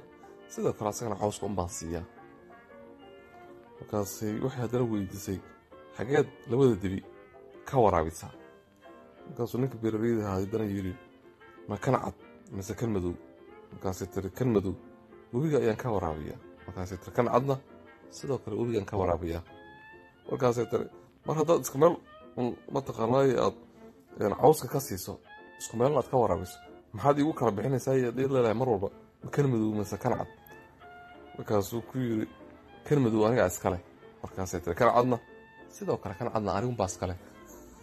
[0.51, 2.06] Sidoo kale asagana cawska un baan siiyaa.
[3.80, 5.38] Markaasay waxay haddana weydiisay
[5.97, 6.99] xageed labada dibi
[7.67, 8.32] ka waraabisaa
[9.28, 10.93] markaasuu ninka beeraleyda ahaa haddana yidhi
[11.69, 12.15] ma kan cad
[12.56, 13.13] mise kan madow
[13.71, 14.75] markaasay tiri kan madow
[15.34, 16.39] webiga ayaan ka waraabiyaa.
[16.67, 17.56] Markaasay tiri kan cadna
[18.10, 19.43] sidoo kale webigaan ka waraabiyaa.
[20.32, 20.86] Markaasay tiri
[21.25, 21.95] mar haddaad isku meel
[22.71, 23.56] mataqaanaaye aad
[24.41, 25.19] cawska ka siiso
[25.60, 26.58] isku meelna aad ka waraabiso
[26.93, 28.89] maxaad iigu kala bixinaysaa yaad ii leedahay mar walba.
[29.32, 30.30] Kan madow mise kan cad.
[31.38, 32.28] Markaasuu ku yidhi
[32.88, 33.80] kan madow anigaa iskale
[34.23, 35.17] markaasay tiri kan cadna
[35.75, 37.15] sidoo kale kan cadna anigunbaa iskale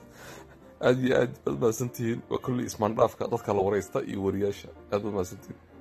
[0.86, 2.20] aad iyo aad baad mahadsantihiin.
[2.30, 4.68] Waa kolley ismaandhaafka dadka la waraysta iyo wariyaasha.
[4.92, 5.71] Aad baad mahadsantihiin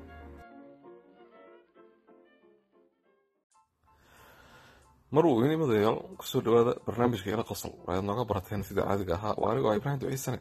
[5.11, 9.13] mar uu ini madayaal ku soo dhawaada barnaamijka ila qosol waaad nooga barateen sida caadiga
[9.19, 9.35] ahaa.
[9.41, 10.39] Waa anigoo ibraahim duciisane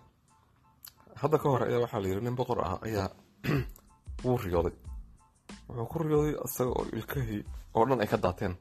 [1.22, 3.08] hadda ka hor ayaa waxaa la yidhi nin boqor ah ayaa
[4.24, 4.76] wuu riyooday.
[5.66, 7.42] Wuxuu ku riyooday isaga oo ilkahii
[7.74, 8.54] oo dhan ay ka daateen.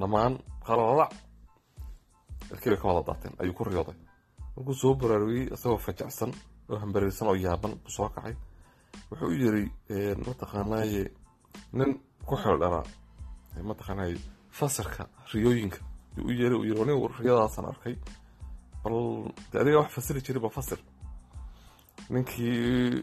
[0.00, 0.34] Dhammaan
[0.66, 1.12] qalalalac
[2.52, 3.98] ilkii bay ka wada daateen ayuu ku riyooday.
[4.54, 6.30] Markuu soo baraarugiyey isagoo fajacsan
[6.70, 8.34] oo hambareersan oo yaaban buu soo kacay.
[9.10, 9.64] Wuxuu u yiri
[10.26, 11.02] mataqaanaaye
[11.78, 11.90] nin
[12.28, 12.86] ku xeel dhalaa
[13.70, 15.78] mataqaanaaye fasirka riyooyinka.
[16.26, 16.58] U yeeray
[17.72, 17.94] arkay.
[18.82, 18.94] Bal
[19.52, 20.78] de adiga wax fasiri jiray bal fasir.
[22.10, 23.02] Ninkii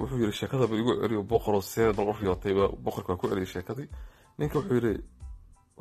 [0.00, 2.52] wuxuu yiri sheekadaba igu celiyo boqoro see bal u riyootay
[2.84, 3.88] boqorka waa ku celiyay sheekadii.
[4.38, 4.92] Ninka wuxuu yiri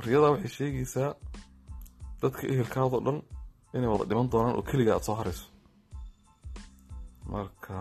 [0.05, 1.09] riyadaa waxay sheegaysaa
[2.21, 3.17] dadka ehelkaadoo dhan
[3.75, 5.45] inay wada dhiman doonaan oo keliga aad soo harayso.
[7.31, 7.75] Marka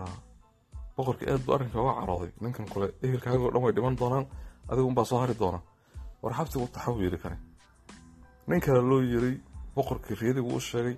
[0.97, 2.31] boqorkii aad buu arrinka uga carooday.
[2.43, 4.25] Ninkan kule ehelkaagoo dhan way dhiman doonaan
[4.69, 5.59] adigu unbaa soo hari doona
[6.23, 7.37] war xabsigu taxaw yiri kane
[8.47, 9.35] nin kale loo yiray
[9.75, 10.95] boqorkii wuu u sheegay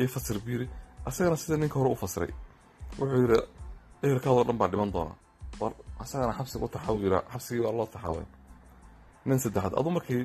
[0.00, 0.66] io fasir buu yiri
[1.08, 2.32] asagana sida ninka hore u fasiray
[2.98, 3.38] wuxuu yiri
[4.04, 5.14] ehelkaadoo dhan baa dhiman doona.
[5.60, 8.26] War asagana xabsiga u taxaw yira xabsigii baa loo taxaway.
[9.26, 10.22] Nin saddexaad adu markii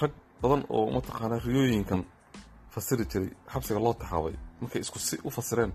[0.00, 2.02] rag badan oo mataqaanaa riyooyinkan
[2.74, 5.72] fasiri jiray xabsiga loo taxaabay markay isku si u fasireen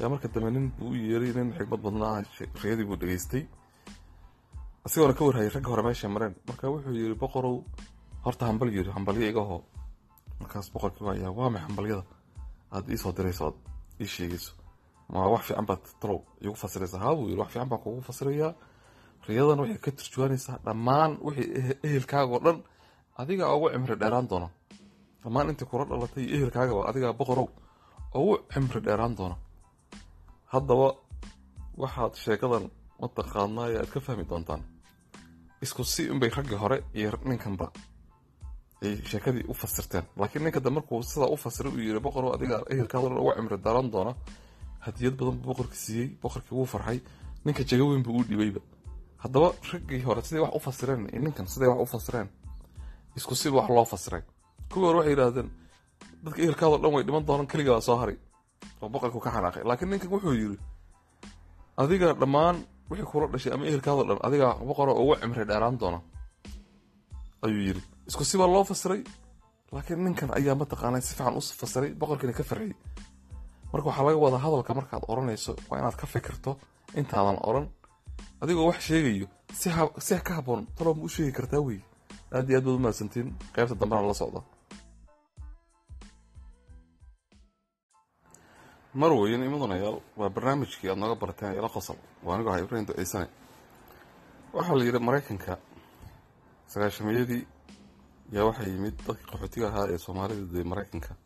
[0.00, 2.16] yaa marka dambe nin buu u yeeray nin xigmad badnaa
[2.62, 3.42] riyadii buu dhegaystay
[4.86, 6.34] isagoona ka warhayay ragga hore meeshay mareen.
[6.48, 7.56] Marka wuxuu yiri boqorow
[8.24, 9.42] horta hambal yiri hambalyo iga
[10.40, 12.04] markaas boqorkii waa waa maxay hambalyada?
[12.74, 13.56] Aad ii soo dirayso aad
[14.02, 14.52] ii sheegayso
[15.12, 16.98] ma wax fiican baad talow igu fasiraysaa.
[17.04, 18.52] Haa buu yiri wax fiican baan kugu fasirayaa.
[19.28, 22.58] Riyadan waxay ka turjuwaanaysaa dhammaan wixii ehelkaagoo dhan
[23.20, 24.48] adiga ugu cimri dheeraan doona
[25.22, 27.48] dhammaan intii kula dhalatay iyo ehelkaagaba adigaa boqorow
[28.18, 29.36] ugu cimri dheeraan doona
[30.52, 30.88] haddaba
[31.82, 32.64] waxaad sheekadan
[33.00, 34.62] mataqaanaaye aad ka fahmi doontaan
[35.64, 37.66] isku si unbay raggii hore iyo ninkanba.
[38.82, 40.04] Ay sheekadii u fasirteen.
[40.16, 43.56] Laakiin ninka dambe markuu sidaa u fasiray uu yiri boqorow adiga ehelkaada dhan ugu cimri
[43.64, 44.12] dheeraan doona.
[44.86, 46.98] Hadiyad badan buu boqorkii siiyey boqorkii wuu farxay.
[47.44, 48.60] Ninka jago weyn buu u dhibayba.
[49.22, 52.28] Haddaba raggii hore siday wax u fasireen iyo ninkan siday wax u fasireen
[53.16, 54.22] isku wax loo fasiray
[54.70, 55.48] kuwii hore waxay yidhaahdeen
[56.24, 58.16] dadka ehelkaadoo dhan way dhiman doonaan keligaa soo haray
[58.82, 59.62] oo boqorku ka xanaaqay.
[59.68, 60.58] Laakiin ninkan wuxuu yidhi
[61.82, 62.56] adiga dhammaan
[62.92, 65.98] wixii kula dhashay ama ehelkaadoo dhan adiga boqoro ugu cimri dheeraan doona.
[67.44, 69.00] Ayuu yidhi isku si baa loo fasiray?
[69.74, 72.76] Laakiin ninkan ayaa mataqaanaa si fiican u fasiray boqorkiina ka farxiyey
[73.72, 76.50] marka waxaa laga wadaa hadalka markaad odhanayso waa inaad ka fikirto
[77.00, 77.66] intaadan odhan
[78.42, 79.26] adigoo wax sheegayo
[80.06, 81.80] si ka haboon talow ma u sheegi kartaa wey
[82.36, 84.40] aad iyo aad baad u mahadsantiin qaybta dambena la socda
[88.94, 91.96] mar weyn imudanayaal waa barnaamijkii aad nooga barateen ila qosol.
[92.22, 93.28] Waa anigoo ahaa ibraahim duceysane
[94.52, 95.56] waxaa la yidhi maraykanka
[96.72, 97.46] sagaashameeyadii
[98.32, 101.16] yaa waxaa yimid dadkii qaxootiga ahaa ee soomaalida dee maraykanka.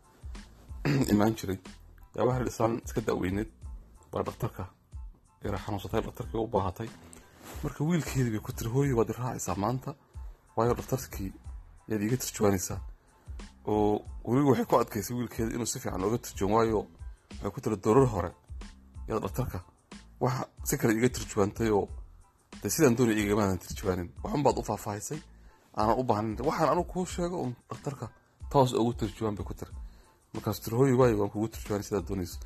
[1.13, 1.59] Imaan jiray.
[2.15, 3.51] Yaa waxaa dhisaan iska da'weyneed
[4.11, 4.69] baa dhaktarka
[5.43, 6.89] yara xanuunsatay dhaktarkii u baahatay.
[7.63, 9.95] Marka wiilkeedii bay ku tiri hooye waad i raacaysaa maanta?
[10.55, 11.31] Waayo dhaktarkii
[11.89, 12.79] yaad iiga turjuwaanaysaa
[13.71, 16.87] oo weliba waxay ku adkaysay wiilkeeda inuu si fiican ooga turjuwan waayo
[17.31, 18.31] waxay ku tiri doorar hore.
[19.07, 19.59] Yaad dhaktarka
[20.23, 21.87] waxa si kale iiga turjuwaantay oo
[22.61, 25.19] dee sidaan doonay igamaadan turjuwaanin waxun baad u faahfaahisay
[25.77, 28.05] aanan u baahnayn waxaan anigu kuu sheego un dhaktarka
[28.51, 29.71] toos ugu turjuwaan bay ku tiri.
[30.33, 32.37] Markaas tiri hooyo waayo waan kugu turjuwaan sidaa doonayso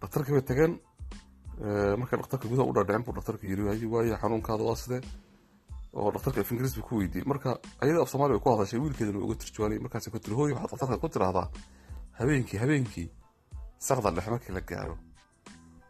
[0.00, 0.72] dhakhtarkii bay tageen
[2.00, 5.00] markay dhakhtarka gudaha u dhaadhicin buu dhakhtarka yiri waayo waayo xanuunkaada waa sidee?
[5.96, 7.50] Oo dhakhtarka af ingiriis bay ku weydiiyey marka
[7.82, 10.98] ayada af soomaali bay ku hadashay wiilkeedana uga turjuwaanay markaas ku tiri hooyo waxaad dhakhtarka
[11.02, 11.48] ku tiraahdaa?
[12.18, 13.08] Habeenkii habeenkii
[13.86, 14.94] saqda dhexe markii la gaaro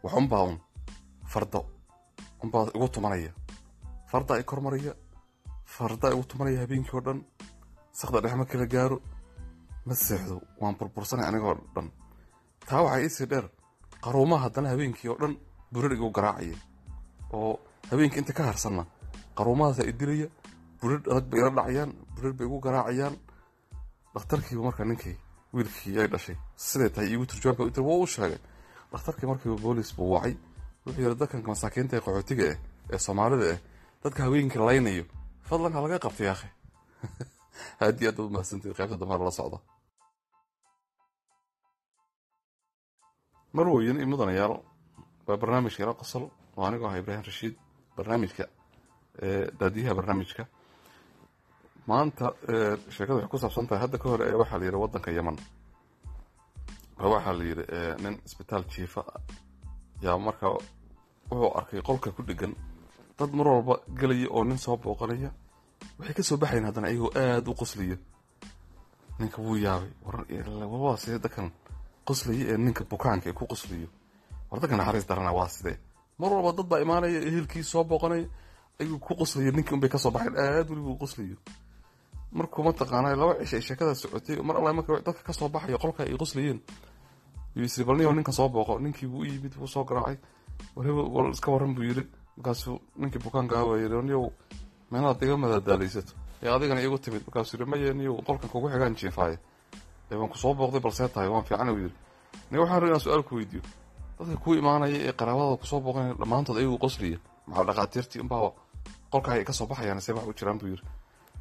[0.03, 0.57] wax unbaa un
[1.31, 1.61] fardo.
[2.43, 3.31] Unbaa igu tumanaya.
[4.11, 4.93] Farda i kormaraya
[5.75, 7.19] farda igu tumanaya habeenkii oo dhan.
[7.99, 8.97] Saqda dhexe markii la gaaro
[9.85, 11.87] ma seexdo waan burbursanay anigoo dhan.
[12.67, 13.45] Taa waxaa iisii dheer
[14.03, 15.33] qaruumaha haddana habeenkii oo dhan
[15.71, 16.57] burar igu garaacaya.
[17.33, 17.59] Oo
[17.91, 18.83] habeenkii inta ka harsanna
[19.37, 20.27] qaruumahaasaa i dilaya
[20.81, 23.15] burar adag bay ila dhacayaan burar bay igu garaacayaan.
[24.13, 25.17] Dhakhtarkiiba marka ninkii
[25.53, 26.37] wiilkii ay dhashay.
[26.55, 28.41] Siday tahay iigu turjuwaan ba waa u sheegay.
[28.91, 30.35] Dhakhtarkii markiiba boolis buu wacay.
[30.85, 32.57] Wuxuu yidhi dadkan masaakiinta ee qaxootiga ah
[32.93, 33.59] ee soomaalida ah
[34.03, 35.05] dadka haweenkii laynayo
[35.49, 36.49] fadlan ha laga qabtay akhi
[37.83, 39.57] aad iyo aad baad umahadsantahay qaybta dambe la socda.
[43.53, 44.53] Marweyn iyo mudanayaal
[45.27, 46.23] waa barnaamijka ila qosol.
[46.57, 47.55] Oo anigoo ah ibraahim rashiid
[47.97, 48.43] barnaamijka
[49.59, 50.47] daadiyaha barnaamijka
[51.87, 52.25] maanta
[52.95, 55.37] sheekada waxay ku saabsan tahay hadda ka hore ee waxaa la yidhi waddanka yeman
[57.13, 57.63] waxaa la yidhi
[58.03, 59.01] nin isbitaal jiifa
[60.05, 60.47] yaa marka
[61.29, 62.53] wuxuu arkay qolka ku dhegan
[63.19, 65.29] dad mar walba gelaya oo nin soo booqanaya
[65.99, 67.97] waxay ka soo baxayn haddana iyagoo aada u qoslaya
[69.19, 69.91] ninka wuu yaabay
[70.83, 71.51] war sidee dadkan
[72.07, 73.87] qoslaya ee ninka bukaanka ee ku qoslayo
[74.49, 75.77] war dadka naxariis darana waa sidee?
[76.19, 78.25] Mar walba dad baa imaanaya ehelkii soo booqanaya
[78.81, 81.37] ayuu ku qoslaya ninka unbay ka soo baxayn aada weliba u qoslayo
[82.37, 86.15] markuu mataqaanaa laba cishay sheekada socotay mar alla marka dadka ka soo baxaya qolka ay
[86.21, 86.59] qoslayeen
[87.55, 90.17] yuu isri balniyo ninka soo booqo ninkii buu u yimid wuu soo garaacay.
[90.75, 92.03] War iska waran buu yiri
[92.37, 94.25] markaasuu ninkii bukaanka ah niyow
[94.91, 97.21] meelaad iga madadaalaysato ee adigana iigu timid.
[97.27, 99.37] Markaasuu yiri maye niyow qolkan kugu xigaan jiifaaye.
[100.11, 101.93] Ee waan ku booqday balsee tahay waan fiican uu yiri
[102.51, 103.63] niyo waxaan rabay inaan su'aal ku weydiiyo.
[104.19, 107.17] Dadka kuu imaanaya ee qaraabada ku soo booqanaya dhammaantood ayagu qoslaya
[107.47, 108.51] maxaa dhakhaatiirtii unbaa
[109.11, 110.83] qolka ay ka soo baxayaan see wax u jiraan buu yiri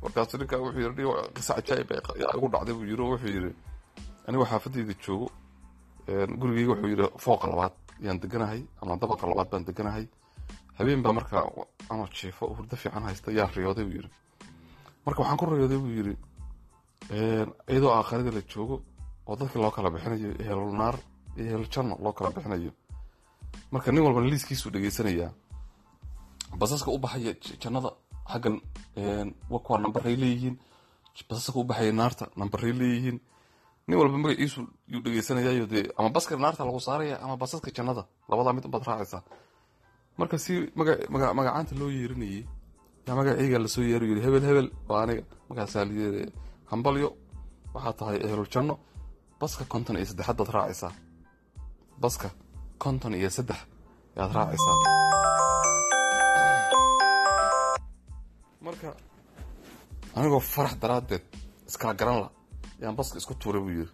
[0.02, 1.90] markaasuu ninkaa wuxuu yiri niyo qisa cajaa'ib
[2.22, 3.50] yaa igu dhacday buu yiri wuxuu yiri
[4.26, 5.28] anigoo xaafadayda joogo.
[6.40, 10.06] Gurigeyga wuxuu yidhi fooqa labaad yaan deganahay ama dabaqa labaad baan deganahay.
[10.78, 11.44] Habeen baa markaa
[11.90, 14.10] anoo jiifo hurdo fiican haysta yaa riyooday buu yidhi.
[15.06, 16.14] Marka waxaan ku riyooday buu yidhi
[17.72, 18.76] iyadoo aakharida la joogo
[19.26, 20.72] oo dadkii loo kala bixinayo ehelul
[21.36, 22.72] iyo ehel janno loo kala bixinayo.
[23.72, 25.30] Marka nin walbana liiskiisuu dhegeysanayaa
[26.58, 27.90] basaska u baxaya jannada
[28.30, 28.56] xaggan
[29.64, 30.56] kuwa nambaray leeyihiin
[31.28, 33.18] basaska u baxaya naarta nambaray leeyihiin.
[33.86, 34.60] Nin walba magaciisu
[34.92, 39.22] yuu dhegeysanayaayo dee ama baska naarta lagu saaraya ama basaska jannada labadaa mid unbaad raacaysaa.
[40.18, 40.52] Marka si
[41.36, 42.44] magacaanta loo yeerinayay
[43.06, 45.22] yaa magaceyga la soo yeero yiri hebel hebel waa aniga.
[45.48, 45.84] Markaasaa
[46.70, 47.08] hambalyo
[47.74, 48.74] waxaa tahay ehelul janno
[49.40, 50.92] baska konton iyo saddex haddaad raacaysaa.
[52.02, 52.28] Baska
[52.78, 53.60] konton iyo saddex
[54.16, 55.01] yaad raacaysaa
[58.82, 58.96] marka
[60.16, 61.22] anigoo farax daraaddeed
[61.68, 62.28] iskala garan la.
[62.80, 63.90] Yaan baska isku tuuray buu yiri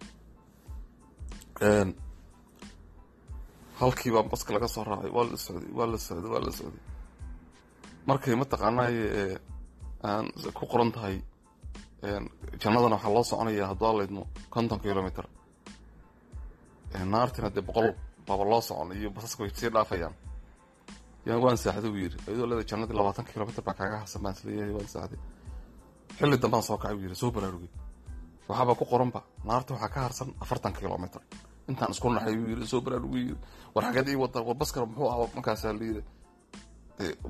[3.79, 6.81] halkii baa baska laga soo raacay waa la socday waa la socday waa la socday.
[8.07, 9.05] Markay mataqaanaaye
[10.03, 10.25] aan
[10.57, 11.15] ku qoran tahay
[12.61, 14.21] jannadana waxaa loo soconaya hadduu alaydmo
[14.53, 15.25] konton kilomitr
[17.13, 17.87] naartina dee boqol
[18.27, 20.13] baaba loo socon iyo basaska way sii dhaafayaan
[21.29, 22.17] yaan waan saaxday buu yiri.
[22.27, 25.19] Iyadoo leeda jannadii labaatan kilomitr baa kaaga harsan baan is leeyahay waan saaxday
[26.19, 27.71] xilli dambaan soo kacay buu yiri soo baraarugay
[28.49, 31.21] waxaaba ku qoranba naarta waxaa ka harsan afartan kilomitr
[31.69, 33.37] intaan isku naxay buu yiri soo baraarugu yiri.
[33.75, 36.01] War xageed ii wada war baskana muxuu ahaa markaasaa la yiri.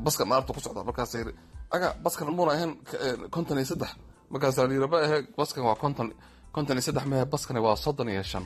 [0.05, 1.33] Baska naarta ku socda markaasaa yiri.
[1.75, 2.71] Aga baskan muuna ahayn
[3.35, 3.91] konton iyo saddex.
[4.33, 6.07] Markaasaa la yiri ma ahe baskan waa konton
[6.55, 8.45] konton iyo saddex maahe baskani waa soddon iyo shan.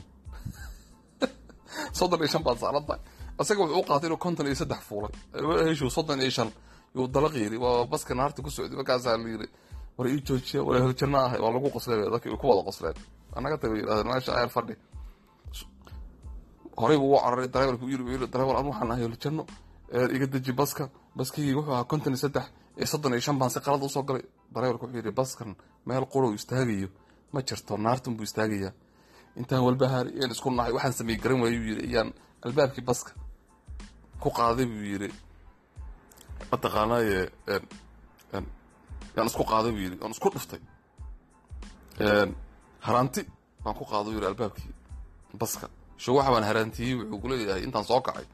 [1.98, 3.00] Soddon iyo shan baad saaran tahay
[3.40, 5.12] isaga wuxuu u qaatay inuu konton iyo saddex fuulay
[5.68, 6.50] heshuu soddon iyo shan
[6.96, 8.76] yuu dalaq yiri waa baska naarta ku socday.
[8.80, 9.46] Markaasaa la yiri
[9.98, 11.40] war ii joojiya war heljanno ahay.
[11.44, 12.94] Waa lagu qosleen dadkii ku wada qosleen.
[13.36, 14.74] Annaga tagay yidhahdeen meesha ayar fadhi.
[16.76, 19.42] Horey buu u cararay dareebalku yiri yiri dareebal anu waxaan ahay heljanno
[20.16, 20.84] iga deji baska.
[21.16, 22.46] Baskigii wuxuu ahaa konton iyo saddex
[22.78, 24.22] iyo soddon iyo shan baan si qalad u soo galay.
[24.54, 25.50] Dareebalku wuxuu yidhi baskan
[25.86, 26.88] meel quro istaagayo
[27.32, 28.72] ma jirto naartun buu istaagayaa.
[29.40, 32.10] Intaan walbahaari yaan isku nahay waxaan samey garan waayey buu yidhi iyaan
[32.46, 33.10] albaabkii baska
[34.22, 35.08] ku qaaday buu yidhi.
[36.50, 37.20] Mataqaanaaye
[39.16, 40.60] yaan isku qaaday buu yidhi yaan isku dhuftay.
[42.86, 43.22] Haraanti
[43.64, 44.72] baan ku qaaday yidhi albaabkii
[45.40, 45.66] baska.
[46.02, 48.26] Sho waxa baan haraantiyey wuxuu ku leeyahay intaan soo kacay.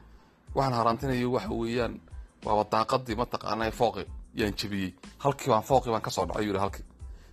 [0.55, 1.93] Waxaan haraantinayo waxa weeyaan
[2.45, 4.03] waaba daaqadii mataqaanaa fooqi
[4.39, 4.91] yaan jebiyey.
[5.23, 6.85] Halkii baan fooqii baan ka soo dhacay yidhi halkii.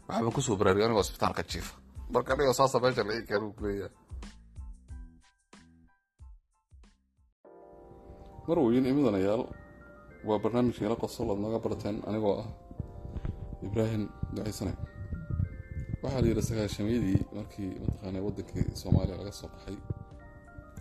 [0.06, 1.74] Waxaa baan ku soo baraarugay anigoo isbitaalka jiifa.
[2.12, 3.92] Marka aniga saasa meesha la ii keena uu kuleeyahay
[8.48, 9.42] marweyn iyo mudanayaal
[10.28, 12.48] waa barnaamijkeena qosol aad nooga barateen anigoo ah
[13.66, 14.02] ibraahim
[14.34, 14.72] ducaysane.
[16.02, 19.76] Waxaa la yidhi sagaashameydii markii mataqaanaa waddankii soomaaliya laga soo qaxay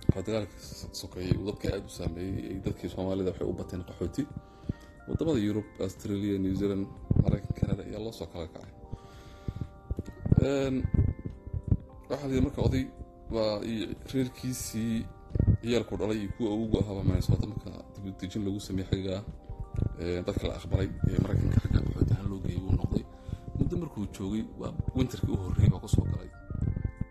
[0.07, 0.61] waxaa dagaalkii
[1.01, 4.23] sokeeyey uu dadka aada u saameeyey dadkii soomaalida waxay u bateen qaxooti.
[5.07, 6.85] Wadamada yurub australia new zealand
[7.23, 8.71] maraykan canada ayaa loo soo kala kacay.
[12.09, 12.85] Waxaa la yidhi marka oday
[13.35, 13.53] waa
[14.13, 14.95] reerkiisii
[15.67, 16.77] ciyaalku dhalay iyo kuwa ugu
[17.09, 19.15] minnesota marka dibudejin lagu sameeyey xagga
[20.27, 23.03] dadka la aqbalay ee maraykanka xagga qaxooti ahaan loo geeyey uu noqday.
[23.57, 26.29] Muddo markuu joogay waa winterkii u horreeyey baa ku soo galay.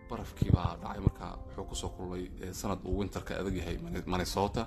[0.09, 2.23] Barafkii baa dhacay markaa wuxuu ku soo kulmay
[2.59, 3.77] sanad uu winterka adag yahay
[4.11, 4.61] minnesota.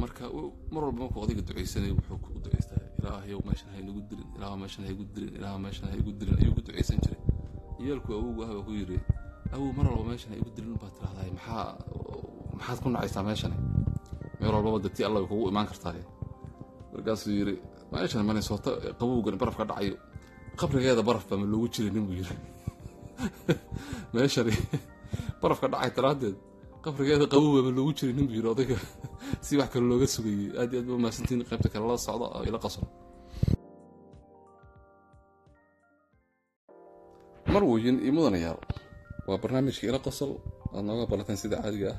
[0.00, 0.24] Marka
[0.72, 5.04] mar walba markuu odayga duceysanay wuxuu ku duceystaa ilaahayow meeshan haynagu dilin ilaah meeshan haygu
[5.14, 7.20] dilin ilaah meeshan haygu dilin ayuu ku duceysan jiray.
[7.78, 8.98] Ciyaalku awowgu ah baa ku yidhi
[9.54, 11.68] awow mar walba meeshan haygu dilin baad tirahdaa maxaa
[12.60, 13.56] maxaad ku nacaysaa meeshani?
[14.40, 15.94] Meel walbaba dadti alla kugu imaan kartaa
[16.92, 17.54] markaasuu yidhi
[17.92, 19.96] meeshan minnesota qabowgan baraf ka dhacayo.
[20.60, 22.36] Qabrigeeda baraf baa ma loogu jirinin buu yidhi.
[24.14, 24.54] Meeshani
[25.42, 26.36] barafka dhacay daraaddeed
[26.84, 28.76] qabrigeeda qabow baa ma loogu jirinin buu yidhi odayga
[29.46, 32.42] si wax kale looga sugayey aad iyo aad ba mahadsantiin qaybta kale la socda oo
[32.48, 32.84] ila qasro
[37.52, 38.60] marweyn iyo mudanayaal
[39.28, 40.32] waa barnaamijka ila qosol
[40.74, 41.98] aad nooga barateen sida caadiga ah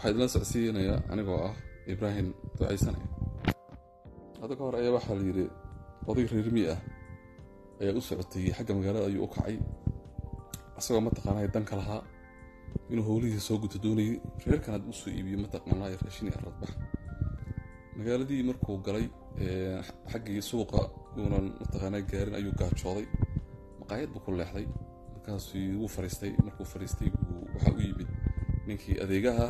[0.00, 1.54] waxaa idinla socsiinayaa anigoo ah
[1.92, 2.98] ibraahim ducaysane.
[4.40, 5.44] Hadda ka hor ayaa waxaa la yidhi
[6.10, 6.78] oday reermi ah
[7.80, 9.56] ayaa u socotay xagga magaalada ayuu u kacay
[10.78, 12.02] isagoo mataqaanay danka lahaa
[12.92, 16.70] inuu howlihii soo guto doonayay reerkan had u soo iibiyo mataqaanay raashin iyo aradbax
[17.96, 19.06] magaaladii markuu galay
[20.12, 20.80] xaggii suuqa
[21.20, 23.06] uunan mataqaanaa gaarin ayuu gaajooday
[23.80, 24.66] maqaayad buu ku leexday
[25.14, 27.10] markaasuu wuu fariistay markuu fariistay
[27.54, 28.08] waxaa u yimid
[28.66, 29.46] ninkii adeegaha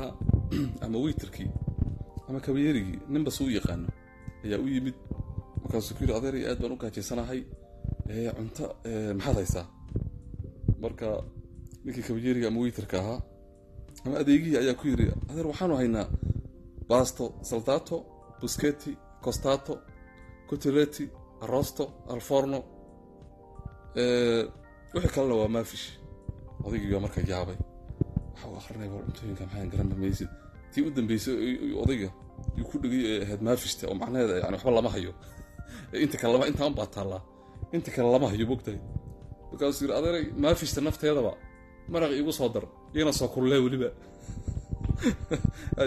[0.85, 1.51] ama weyterkii
[2.29, 3.89] ama kabayeerigii ninbas u yaqaano
[4.45, 4.95] ayaa u yimid.
[5.63, 7.41] Markaasuu ku yidhi adeeray aad baan u gaajaysanahay
[8.37, 8.65] cunto
[9.17, 9.67] maxaad haysaa?
[10.83, 11.07] Marka
[11.85, 13.21] ninkii kabayeeriga ama weyterka ahaa
[14.05, 16.07] ama adeegihii ayaa ku yidhi adeer waxaanu haynaa
[16.89, 17.97] basto saldato
[18.41, 18.93] busketi
[19.25, 19.75] costato
[20.49, 21.05] coteleti
[21.45, 21.85] arosto
[22.15, 22.59] alforno
[24.95, 25.87] wixii kalena waa maafish.
[26.65, 27.59] Odaygii baa marka yaabay
[28.41, 28.89] waxa uu akhrinay
[30.87, 31.35] u dambeysay
[33.25, 33.95] ahayd maafishta oo
[34.71, 35.13] lama hayo.
[36.05, 36.17] Inta
[37.73, 38.81] inta kale lama hayo mogtahay
[39.51, 39.93] markaasuu
[40.43, 41.33] maafishta nafteedaba
[41.89, 43.61] maraq iigu soo dar iyana soo kullee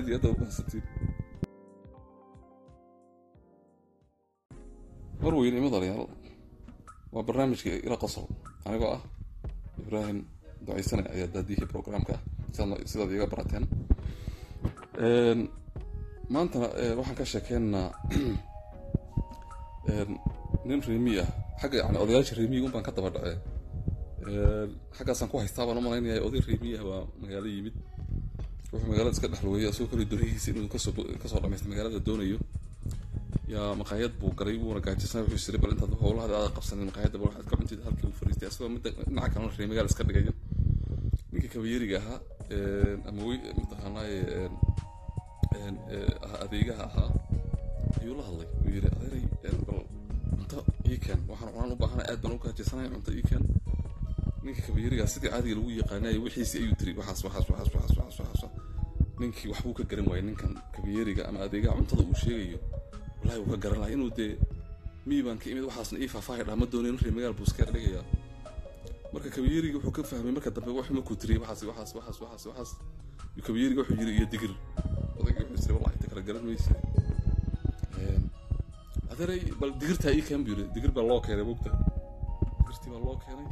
[7.28, 8.28] barnaamijka ila qosol.
[8.66, 9.02] Anigoo ah
[9.80, 10.26] ibraahim
[10.66, 12.14] ducaysane ayaa daadiyihii programka
[12.56, 13.66] sidaad iga barateen
[16.34, 16.68] maantana
[17.00, 17.90] waxaan ka sheekeynaynaa
[20.68, 21.30] nin reemi ah
[21.62, 23.38] xagga yani odayaasha reemiga unbaan ka daba dhacee
[24.98, 27.76] xaggaasaan ku haystaa baan u malaynaya oday reemi ah baa magaalo yimid.
[28.72, 30.80] Wuxuu magaalada iska dhexlooyay asagoo kale dorihiisa inuu ka
[31.32, 32.38] soo dhamaysta magaalada doonayo.
[33.54, 37.28] Yaa maqaayad buu galay wuuna gaajisana wuxuu siray bal intaad howlahaada aada qabsanin maqaayadda bal
[37.30, 40.34] waxaad ka cuntid halkii uu fariistay asagoo midda dhinaca kalena reer iska dhigaya
[41.32, 42.20] ninkii kabayeeriga ahaa
[43.10, 44.20] ama wey mataqaanaaye
[46.44, 47.10] adeegaha ahaa
[48.02, 49.24] ayuu la hadlay uu yidhi adeeray
[49.68, 49.82] bal
[50.38, 50.58] cunto
[50.90, 50.98] ii
[51.30, 53.44] waxaan cunaan u baahana aad baan u gaajisanaya cunto ii keen
[54.44, 58.52] ninkii kabayeerigaa sidii caadiga lagu yaqaanayay wixiisii ayuu tiri waxaas waxaas waxaas waxaas waxaas waxaas
[59.20, 62.60] ninkii waxbuu ka garan waayay ninkan kabayeeriga ama adeegaha cuntada uu sheegayo
[63.20, 64.32] wallahi wuu ka garan lahaa inuu dee
[65.08, 68.04] mii baan ka imid waxaasna ii faahfaahay dhaama doonayn reer magaal buu iska dhigayaa
[69.14, 72.72] marka kabayeeriga wuxuu ka fahmay marka dambe wax markuu tiriyay waxaas waxaas waxaas waxaas waxaas.
[73.46, 74.54] Kabayeeriga wuxuu yiri iyo digir.
[75.20, 76.74] Odayga wuxuu isiri wallahi inta kala garan maysa
[79.14, 81.70] adeeray bal digirtaa ii keen buu yiri digir baa loo keenay mogta
[82.60, 83.50] digirtii baa loo keenay.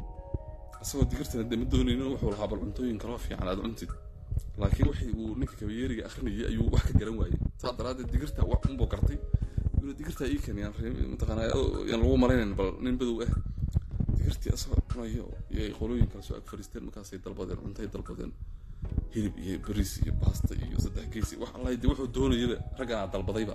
[0.82, 3.90] Asagoo digirtana dee ma doonaynin wuxuu lahaa bal cuntooyin kaloo fiican aad cuntid
[4.60, 7.38] laakiin wixii uu ninka kabayeeriga akrinayay ayuu wax ka garan waayey.
[7.62, 9.18] Saa daraaddeed digirta wax unbuu gartay.
[9.98, 10.74] Digirtaa ii keen yaan
[11.12, 11.46] mataqaanaa
[11.90, 12.94] yaan lagu malaynayn bal nin
[13.26, 13.32] ah.
[14.18, 15.24] Digirtii asagoo cunayo
[15.54, 18.32] iyay qolooyin kale soo ag fariisteen markaasay dalbadeen cuntay dalbadeen
[19.14, 23.54] hilib iyo bariis iyo baasta iyo saddex geesi wax dee wuxuu doonayaba ragganaa dalbadayba.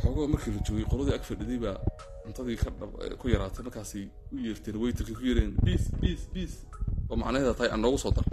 [0.00, 1.76] Xoogoo markii la joogay qoladii ag fadhiday baa
[2.24, 2.70] cuntadii ka
[3.20, 6.54] ku yaraatay markaasay u yeerteen weyterkii ku yeereen biis biis biis.
[7.10, 8.26] Oo macnaheeda tahay aan noogu soo dar.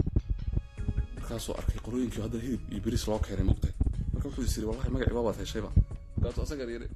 [1.16, 3.72] Markaasuu arkay qolooyinkii haddana hilib iyo bariis loo keenay mugtay.
[4.12, 5.70] Marka wuxuu is wallahi magacii heshayba
[6.16, 6.88] markaasuu asaga yiri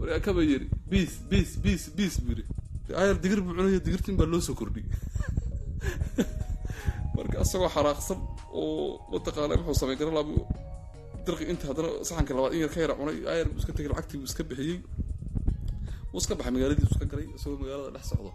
[0.00, 2.44] waryaa kaba yiri biis biis biis biis buu yiri
[3.02, 4.88] ayar digir buu cunaya digirtiin baa loo soo kordhiyey
[7.16, 8.18] marka isagoo xaraaqsan
[8.60, 8.74] oo
[9.12, 10.34] mataqaana wuxuu samay garan labu
[11.26, 14.18] dirqi inta haddana saxanka labaad in yar ka yara cunay ayar buu iska tegay lacagtii
[14.20, 14.78] buu iska bixiyey.
[16.12, 18.30] Wuu iska baxay magaaladiisu iska galay isagoo magaalada dhex socdo.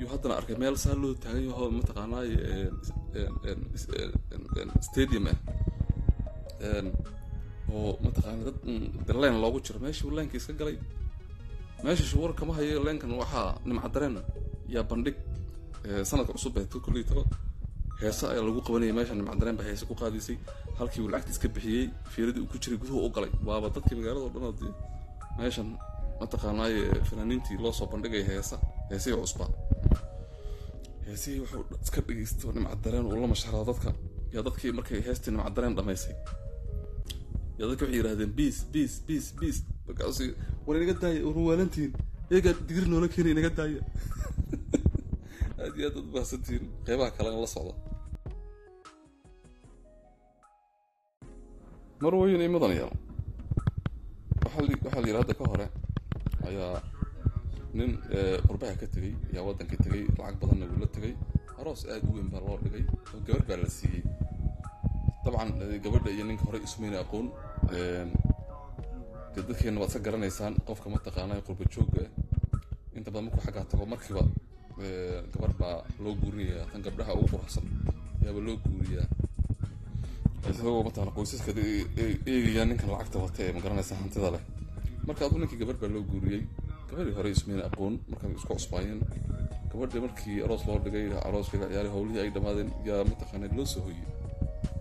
[0.00, 2.30] Yuu haddana arkay meel saa loo taagan yaho mataqaanaay
[4.88, 5.38] stadium ah
[7.76, 8.56] oo mataqaana dad
[9.06, 10.76] de leen loogu jiro meeshii leenka iska galay
[11.84, 14.16] meesha shuwar kama hayo leenkan waxaa nimcadareen
[14.74, 15.16] yaa bandhig
[16.10, 17.22] sanadka cusub ee kulley talo
[18.00, 20.36] heese ayaa lagu qabanayay meesha nimcadareen baa heese ku qaadaysay
[20.78, 24.26] halkii uu lacagta iska bixiyey fiiradii uu ku jiray guduhu u galay waaba dadkii magaalada
[24.26, 24.72] o dhan oo dee
[25.38, 25.68] meeshan
[26.20, 28.56] mataqaanaaye fanaaniintii loo soo bandhigaya heesa
[28.90, 29.50] heesihii cusbaa
[31.06, 33.90] heesihii wuxuu iska dhegeysto nimcadareen uu la mashxarada dadka.
[34.34, 36.14] Yaa dadkii markay heestii nimcadareen dhamaysay.
[37.58, 39.58] Yaa dadki waxay yidhahdeen biis biis biis biis
[39.88, 40.18] markaas
[40.66, 41.92] war inaga daaya war waalantihin
[42.30, 43.80] eegaa digir noola keena inaga daaya
[45.62, 47.74] aad iyo aad ad ubahsantihiin qeybaha kalena la socda
[52.02, 52.92] marweyn iyo mudanayaal
[54.44, 55.66] waxaa la yidhi hadda ka hore
[56.48, 56.76] ayaa
[57.78, 57.90] nin
[58.46, 61.14] qurbaha ka tegey ayaa waddankii tegey lacag badanna wuu la tegey
[61.60, 62.84] aroos aad u weyn baa loo dhigay
[63.14, 64.04] oo gabarh baa la siiyey.
[65.24, 65.50] Dabcan
[65.84, 67.26] gabadha iyo ninka hore ismayna aqoon
[69.38, 72.02] dee dadkeenna waad iska garanaysaan qofka mataqaanaa qurba joogga.
[72.96, 74.22] Inta badan markuu xaggaa tago markiiba
[75.32, 77.64] gabar baa loo guurinayaa tan gabdhaha ugu quruxsan
[78.22, 79.06] ayaaba loo guuriyaa.
[80.50, 81.50] Isagoo mataqana qoysaska
[82.32, 84.42] eegaya ninkan lacagta wata ee magaranaysa hantida leh.
[85.06, 86.42] Marka aduu ninkii gabar baa loo guuriyey.
[86.90, 89.00] Gabadhii hore ismayna aqoon markaa isku cusbaayeen.
[89.72, 93.82] Gabadhii markii aroos loo dhigay arooskii la ciyaaray howlihii ay dhammaadeen yaa mataqaana loo soo
[93.86, 94.04] hoyey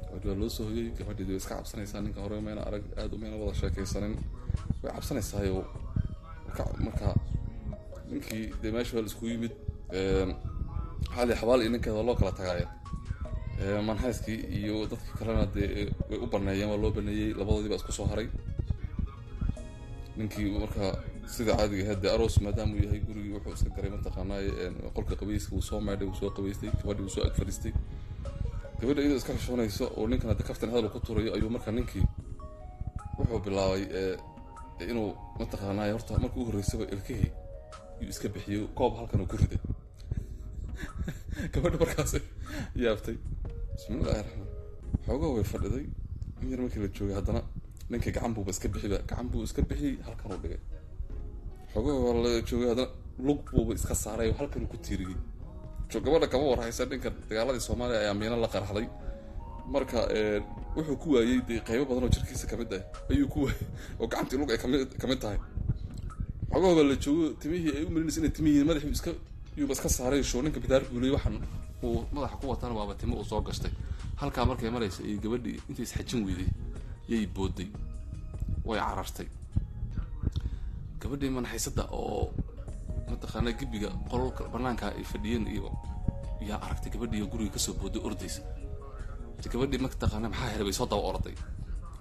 [0.07, 3.35] gabadhi waa loo soo hoyey gabadheedi way iska cabsanaysaa ninka hore mayna arag aad umayna
[3.41, 4.15] wada sheekaysanin
[4.83, 5.65] way cabsanaysaayo
[6.85, 7.15] marka
[8.11, 9.53] ninkii dee meesha waa la isku yimid
[11.15, 12.67] xaali xabaal iyo ninkeeda loo kala tagaaya
[13.89, 18.05] manhayskii iyo dadkii kalena dee way u baneeyeen waa loo baneeyey labadoodii baa isku soo
[18.11, 18.27] haray.
[20.17, 20.85] Ninkii marka
[21.33, 24.49] sida caadiga ahayd dee aroos maadaama uu yahay gurigii wuxuu iska garay mataqaanaaye
[24.95, 27.73] qolka qabayska wuu soo maydhay wuu soo qabaystay gabadhii wuu soo ag fadhiistay
[28.79, 32.03] gabadha iyadoo iska xishoonayso oo ninkan hadda kaftan hadal ku turayo ayuu marka ninkii
[33.19, 33.83] wuxuu bilaabay
[34.85, 35.09] inuu
[35.39, 37.31] mataqaanaaye horta markii u horreysaba ilkihii
[38.01, 39.59] yuu iska bixiyo koob halkan uu ku riday.
[41.53, 42.13] Gabadha markaas
[42.83, 43.17] yaabtay.
[43.75, 44.49] Bismillahi raxmaan
[45.07, 45.85] xoogaha way fadhiday.
[46.41, 47.41] In yar markii la joogay haddana
[47.89, 50.61] ninkii gacan buuba iska bixiba gacan buu iska bixiyey halkan uu dhigay.
[51.73, 52.91] Xoogaha waa la joogay haddana
[53.27, 55.17] lug buuba iska saaray halkan uu ku tiiriyey.
[56.05, 58.87] Gabadha kama warhaysa ninkan dagaaladii soomaaliya ayaa miino la qarxday
[59.73, 59.99] marka
[60.75, 62.81] wuxuu ku waayey dee qaybo badan oo jirkiisa ka mid ah.
[63.11, 63.65] Ayuu ku waayey
[63.99, 64.57] oo gacantii lug ay
[65.01, 65.39] ka mid tahay.
[66.51, 69.11] Xoogaha baa la joogo timihii ay u marinaysa inay timihiin madaxii iska
[69.57, 71.37] yuuba iska saaray show ninka bidaar guuliyey waxaan
[71.83, 73.71] uu madaxa ku watana waaba timo uu soo gashtay.
[74.21, 76.49] Halkaa markay maraysa iyo gabadhii intay isxajin weyday
[77.09, 77.67] yay booday
[78.65, 79.27] way carartay.
[81.01, 82.31] Gabadhii manaxaysada oo
[83.09, 85.69] mataqaana gebiga qololka banaanka ay fadhiyeen iyo
[86.49, 88.41] yaa aragtay gabadhii guriga ka soo booday ordaysa
[89.53, 91.35] gabadhii mataqaana maxaa helay bay soo daba orday.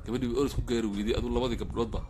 [0.05, 2.01] Gabadhii bay orod ku gaari weyday aduu labadii gabdhoodba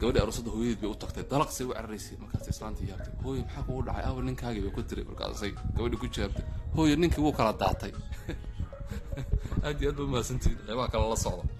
[0.00, 3.14] gabadhii aroosada hooyadeed bay u tagtay dalaqsay u cararaysay markaas islaantii yaabtay.
[3.24, 4.04] Hooye maxaa kugu dhacay?
[4.08, 6.46] Awa ninkaagii bay ku tiray markaasay gabadhii ku jawaabtay
[6.76, 7.92] hooye ninkii wuu kala daatay.
[9.66, 11.59] Aad iyo aad ba umahadsantihiin qeybaha kale la socda